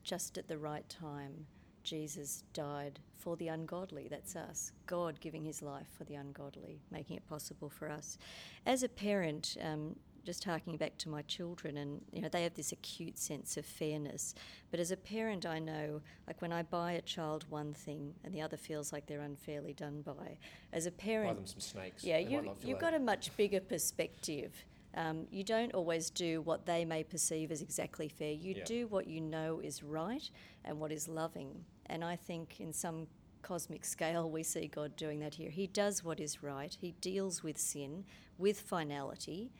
just 0.03 0.37
at 0.37 0.47
the 0.47 0.57
right 0.57 0.87
time, 0.89 1.47
Jesus 1.83 2.43
died 2.53 2.99
for 3.15 3.35
the 3.37 3.47
ungodly. 3.47 4.07
That's 4.09 4.35
us. 4.35 4.73
God 4.85 5.19
giving 5.21 5.43
his 5.43 5.61
life 5.61 5.87
for 5.97 6.03
the 6.03 6.15
ungodly, 6.15 6.81
making 6.91 7.15
it 7.15 7.27
possible 7.27 7.69
for 7.69 7.89
us. 7.89 8.17
As 8.65 8.83
a 8.83 8.89
parent, 8.89 9.55
um, 9.61 9.95
just 10.27 10.43
harking 10.43 10.75
back 10.75 10.97
to 10.97 11.07
my 11.07 11.21
children, 11.21 11.77
and 11.77 12.01
you 12.11 12.21
know 12.21 12.27
they 12.27 12.43
have 12.43 12.53
this 12.53 12.73
acute 12.73 13.17
sense 13.17 13.55
of 13.55 13.65
fairness. 13.65 14.35
But 14.71 14.81
as 14.81 14.91
a 14.91 14.97
parent, 14.97 15.45
I 15.45 15.57
know, 15.57 16.01
like 16.27 16.41
when 16.41 16.51
I 16.51 16.63
buy 16.63 16.91
a 16.91 17.01
child 17.01 17.45
one 17.49 17.73
thing 17.73 18.13
and 18.25 18.33
the 18.33 18.41
other 18.41 18.57
feels 18.57 18.91
like 18.91 19.05
they're 19.07 19.21
unfairly 19.21 19.71
done 19.73 20.01
by. 20.01 20.37
As 20.73 20.85
a 20.85 20.91
Buy 20.91 20.97
parent, 20.97 21.37
them 21.37 21.47
some 21.47 21.61
snakes. 21.61 22.03
yeah, 22.03 22.17
They 22.17 22.29
you, 22.29 22.51
you've 22.65 22.79
got 22.79 22.93
a 22.93 22.99
much 22.99 23.35
bigger 23.37 23.61
perspective. 23.61 24.51
Um, 24.95 25.27
you 25.31 25.45
don't 25.45 25.73
always 25.73 26.09
do 26.09 26.41
what 26.41 26.65
they 26.65 26.83
may 26.83 27.03
perceive 27.05 27.49
as 27.51 27.61
exactly 27.61 28.09
fair. 28.09 28.33
You 28.33 28.53
Yeah. 28.57 28.65
do 28.65 28.87
what 28.87 29.07
you 29.07 29.21
know 29.21 29.61
is 29.63 29.81
right 29.81 30.29
and 30.65 30.77
what 30.77 30.91
is 30.91 31.07
loving. 31.07 31.63
And 31.85 32.03
I 32.03 32.17
think 32.17 32.59
in 32.59 32.73
some 32.73 33.07
cosmic 33.43 33.85
scale, 33.85 34.29
we 34.29 34.43
see 34.43 34.67
God 34.67 34.97
doing 34.97 35.19
that 35.19 35.35
here. 35.35 35.51
He 35.51 35.67
does 35.67 36.03
what 36.03 36.19
is 36.19 36.43
right, 36.43 36.75
He 36.81 36.91
deals 36.99 37.43
with 37.43 37.57
sin 37.57 38.03
with 38.37 38.59
finality 38.59 39.51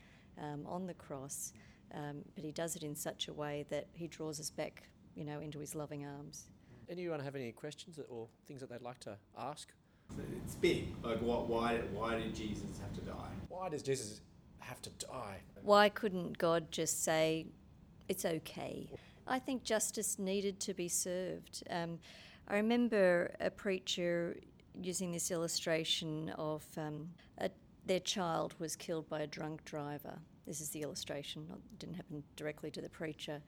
um, 0.42 0.66
on 0.68 0.86
the 0.86 0.94
cross, 0.94 1.54
um, 1.94 2.24
but 2.36 2.44
He 2.44 2.52
does 2.52 2.76
it 2.76 2.84
in 2.84 2.96
such 2.96 3.28
a 3.28 3.34
way 3.34 3.66
that 3.70 3.88
He 3.94 4.08
draws 4.08 4.40
us 4.40 4.50
back, 4.50 4.84
you 5.16 5.26
know, 5.26 5.40
into 5.40 5.60
His 5.60 5.76
loving 5.76 6.06
arms. 6.06 6.48
Anyone 6.90 7.20
have 7.20 7.36
any 7.36 7.52
questions 7.52 8.00
or 8.10 8.28
things 8.46 8.62
that 8.62 8.70
they'd 8.70 8.82
like 8.82 9.00
to 9.02 9.18
ask? 9.38 9.70
It's 10.44 10.56
big. 10.56 10.88
Like, 11.04 11.22
what? 11.22 11.48
Why? 11.48 11.82
Why 11.94 12.16
did 12.16 12.34
Jesus 12.34 12.80
have 12.80 12.94
to 12.94 13.02
die? 13.02 13.32
Why 13.50 13.70
does 13.70 13.84
Jesus 13.84 14.22
have 14.60 14.82
to 14.84 14.90
die? 14.92 15.38
Why 15.64 15.90
couldn't 15.90 16.38
God 16.38 16.72
just 16.72 17.04
say, 17.04 17.48
it's 18.08 18.26
okay? 18.26 18.90
I 19.28 19.40
think 19.40 19.64
justice 19.64 20.18
needed 20.18 20.60
to 20.62 20.74
be 20.74 20.88
served. 20.88 21.64
Um, 21.70 22.00
I 22.48 22.56
remember 22.56 23.36
a 23.42 23.50
preacher 23.50 24.38
using 24.82 25.12
this 25.12 25.32
illustration 25.32 26.30
of 26.38 26.66
um, 26.78 27.10
a, 27.40 27.50
their 27.88 28.00
child 28.00 28.54
was 28.60 28.76
killed 28.76 29.10
by 29.10 29.22
a 29.22 29.28
drunk 29.28 29.64
driver. 29.66 30.20
This 30.46 30.62
is 30.62 30.70
the 30.70 30.82
illustration, 30.82 31.48
it 31.50 31.80
didn't 31.80 31.96
happen 31.96 32.24
directly 32.36 32.72
to 32.72 32.82
the 32.82 32.90
preacher. 32.90 33.42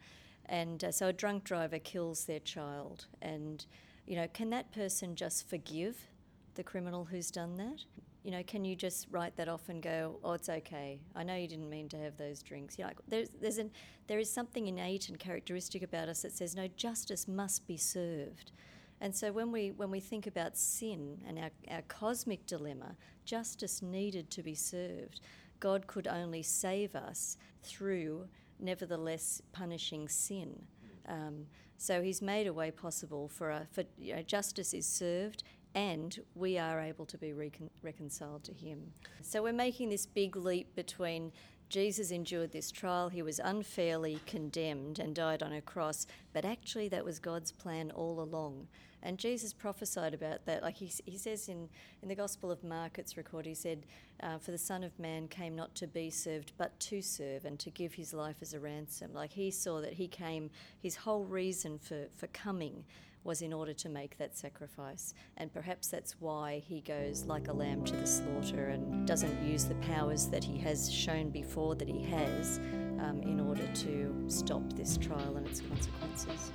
And 0.46 0.84
uh, 0.84 0.92
so 0.92 1.08
a 1.08 1.14
drunk 1.14 1.44
driver 1.44 1.80
kills 1.80 2.26
their 2.26 2.40
child. 2.40 3.06
And, 3.22 3.66
you 4.06 4.16
know, 4.16 4.28
can 4.34 4.50
that 4.50 4.72
person 4.72 5.16
just 5.16 5.48
forgive 5.48 6.08
the 6.56 6.64
criminal 6.64 7.06
who's 7.06 7.32
done 7.32 7.56
that? 7.58 7.84
You 8.24 8.32
know, 8.32 8.44
can 8.44 8.66
you 8.66 8.76
just 8.76 9.08
write 9.12 9.38
that 9.38 9.48
off 9.48 9.70
and 9.70 9.82
go, 9.82 10.20
"Oh, 10.24 10.34
it's 10.34 10.50
okay. 10.50 11.00
I 11.16 11.24
know 11.24 11.36
you 11.36 11.48
didn't 11.48 11.70
mean 11.70 11.88
to 11.90 11.98
have 11.98 12.18
those 12.18 12.44
drinks." 12.44 12.78
You 12.78 12.84
know, 12.84 12.90
like, 12.90 12.98
there's 13.08 13.30
there's 13.40 13.60
an 13.60 13.72
there 14.08 14.20
is 14.20 14.30
something 14.30 14.68
innate 14.68 15.08
and 15.08 15.18
characteristic 15.18 15.84
about 15.84 16.10
us 16.10 16.24
that 16.24 16.34
says 16.34 16.54
no, 16.54 16.68
justice 16.68 17.30
must 17.30 17.66
be 17.66 17.78
served. 17.78 18.52
And 19.02 19.16
so 19.16 19.32
when 19.32 19.52
we 19.52 19.72
when 19.72 19.92
we 19.92 20.00
think 20.00 20.28
about 20.28 20.58
sin 20.58 21.22
and 21.28 21.40
our, 21.40 21.52
our 21.72 21.82
cosmic 21.84 22.46
dilemma, 22.46 22.96
justice 23.26 23.82
needed 23.82 24.30
to 24.32 24.44
be 24.44 24.56
served. 24.56 25.22
God 25.60 25.88
could 25.88 26.08
only 26.08 26.42
save 26.42 26.96
us 26.96 27.38
through, 27.64 28.28
nevertheless, 28.60 29.42
punishing 29.52 30.08
sin. 30.08 30.62
Um, 31.08 31.46
so 31.78 32.02
He's 32.02 32.22
made 32.22 32.48
a 32.48 32.54
way 32.54 32.72
possible 32.72 33.28
for 33.28 33.50
a, 33.52 33.68
for 33.72 33.84
you 33.98 34.16
know, 34.16 34.22
justice 34.22 34.74
is 34.74 34.86
served, 34.86 35.44
and 35.76 36.20
we 36.36 36.58
are 36.58 36.80
able 36.80 37.06
to 37.06 37.18
be 37.18 37.34
recon- 37.34 37.70
reconciled 37.82 38.44
to 38.46 38.54
Him. 38.54 38.94
So 39.22 39.44
we're 39.44 39.54
making 39.54 39.90
this 39.90 40.06
big 40.06 40.36
leap 40.36 40.76
between 40.76 41.32
Jesus 41.70 42.10
endured 42.10 42.52
this 42.52 42.72
trial, 42.72 43.10
he 43.10 43.22
was 43.22 43.40
unfairly 43.40 44.20
condemned 44.26 44.98
and 44.98 45.14
died 45.14 45.44
on 45.44 45.54
a 45.54 45.62
cross, 45.62 46.08
but 46.34 46.44
actually 46.44 46.90
that 46.90 47.06
was 47.06 47.20
God's 47.20 47.52
plan 47.52 47.92
all 47.92 48.20
along. 48.20 48.68
And 49.02 49.18
Jesus 49.18 49.54
prophesied 49.54 50.14
about 50.14 50.46
that. 50.46 50.62
Like 50.62 50.76
he, 50.76 50.92
he 51.06 51.18
says 51.18 51.48
in, 51.48 51.70
in 52.02 52.10
the 52.10 52.16
Gospel 52.16 52.52
of 52.52 52.64
Mark, 52.64 53.00
it's 53.00 53.16
recorded, 53.16 53.50
he 53.50 53.56
said, 53.56 53.86
uh, 54.22 54.38
For 54.38 54.52
the 54.52 54.58
Son 54.58 54.84
of 54.84 54.98
Man 55.00 55.28
came 55.28 55.56
not 55.56 55.74
to 55.76 55.88
be 55.88 56.10
served, 56.10 56.52
but 56.58 56.80
to 56.82 57.02
serve 57.02 57.46
and 57.46 57.58
to 57.60 57.70
give 57.70 57.94
his 57.94 58.14
life 58.14 58.38
as 58.42 58.54
a 58.54 58.60
ransom. 58.60 59.14
Like 59.14 59.32
he 59.34 59.52
saw 59.52 59.82
that 59.82 59.94
he 59.94 60.08
came, 60.08 60.50
his 60.82 60.98
whole 60.98 61.24
reason 61.24 61.80
for, 61.80 62.08
for 62.16 62.28
coming 62.28 62.84
was 63.24 63.42
in 63.42 63.54
order 63.54 63.74
to 63.74 63.90
make 63.90 64.18
that 64.18 64.38
sacrifice. 64.38 65.14
And 65.38 65.54
perhaps 65.54 65.88
that's 65.88 66.16
why 66.20 66.64
he 66.66 66.82
goes 66.82 67.26
like 67.26 67.48
a 67.48 67.54
lamb 67.54 67.84
to 67.86 67.96
the 67.96 68.08
slaughter 68.08 68.68
and 68.68 69.06
doesn't 69.06 69.44
use 69.44 69.66
the 69.66 69.76
powers 69.76 70.28
that 70.28 70.44
he 70.44 70.58
has 70.60 70.92
shown 70.92 71.30
before 71.30 71.76
that 71.76 71.88
he 71.88 72.02
has 72.04 72.60
um, 73.00 73.22
in 73.24 73.40
order 73.40 73.68
to 73.68 74.24
stop 74.28 74.64
this 74.74 74.98
trial 74.98 75.38
and 75.38 75.48
its 75.48 75.62
consequences. 75.62 76.52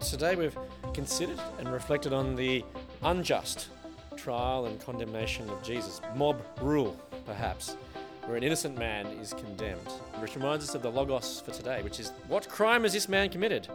Today 0.00 0.34
we've 0.34 0.56
considered 0.92 1.38
and 1.58 1.70
reflected 1.70 2.12
on 2.12 2.34
the 2.34 2.64
unjust 3.02 3.68
trial 4.16 4.66
and 4.66 4.80
condemnation 4.80 5.48
of 5.50 5.62
Jesus, 5.62 6.00
mob 6.16 6.42
rule, 6.60 6.98
perhaps, 7.26 7.76
where 8.24 8.36
an 8.36 8.42
innocent 8.42 8.76
man 8.78 9.06
is 9.06 9.32
condemned, 9.34 9.86
which 10.18 10.34
reminds 10.36 10.68
us 10.68 10.74
of 10.74 10.82
the 10.82 10.90
Logos 10.90 11.40
for 11.40 11.52
today, 11.52 11.82
which 11.82 12.00
is 12.00 12.12
what 12.28 12.48
crime 12.48 12.82
has 12.82 12.92
this 12.92 13.08
man 13.08 13.28
committed? 13.28 13.68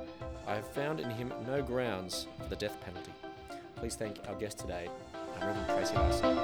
I 0.48 0.56
have 0.56 0.68
found 0.68 1.00
in 1.00 1.10
him 1.10 1.32
no 1.48 1.62
grounds 1.62 2.28
for 2.42 2.50
the 2.50 2.56
death 2.56 2.78
penalty. 2.84 3.12
Please 3.78 3.96
thank 3.96 4.20
our 4.28 4.36
guest 4.36 4.60
today, 4.60 4.90
Reverend 5.40 5.68
Tracy 5.68 5.96
Larson. 5.96 6.38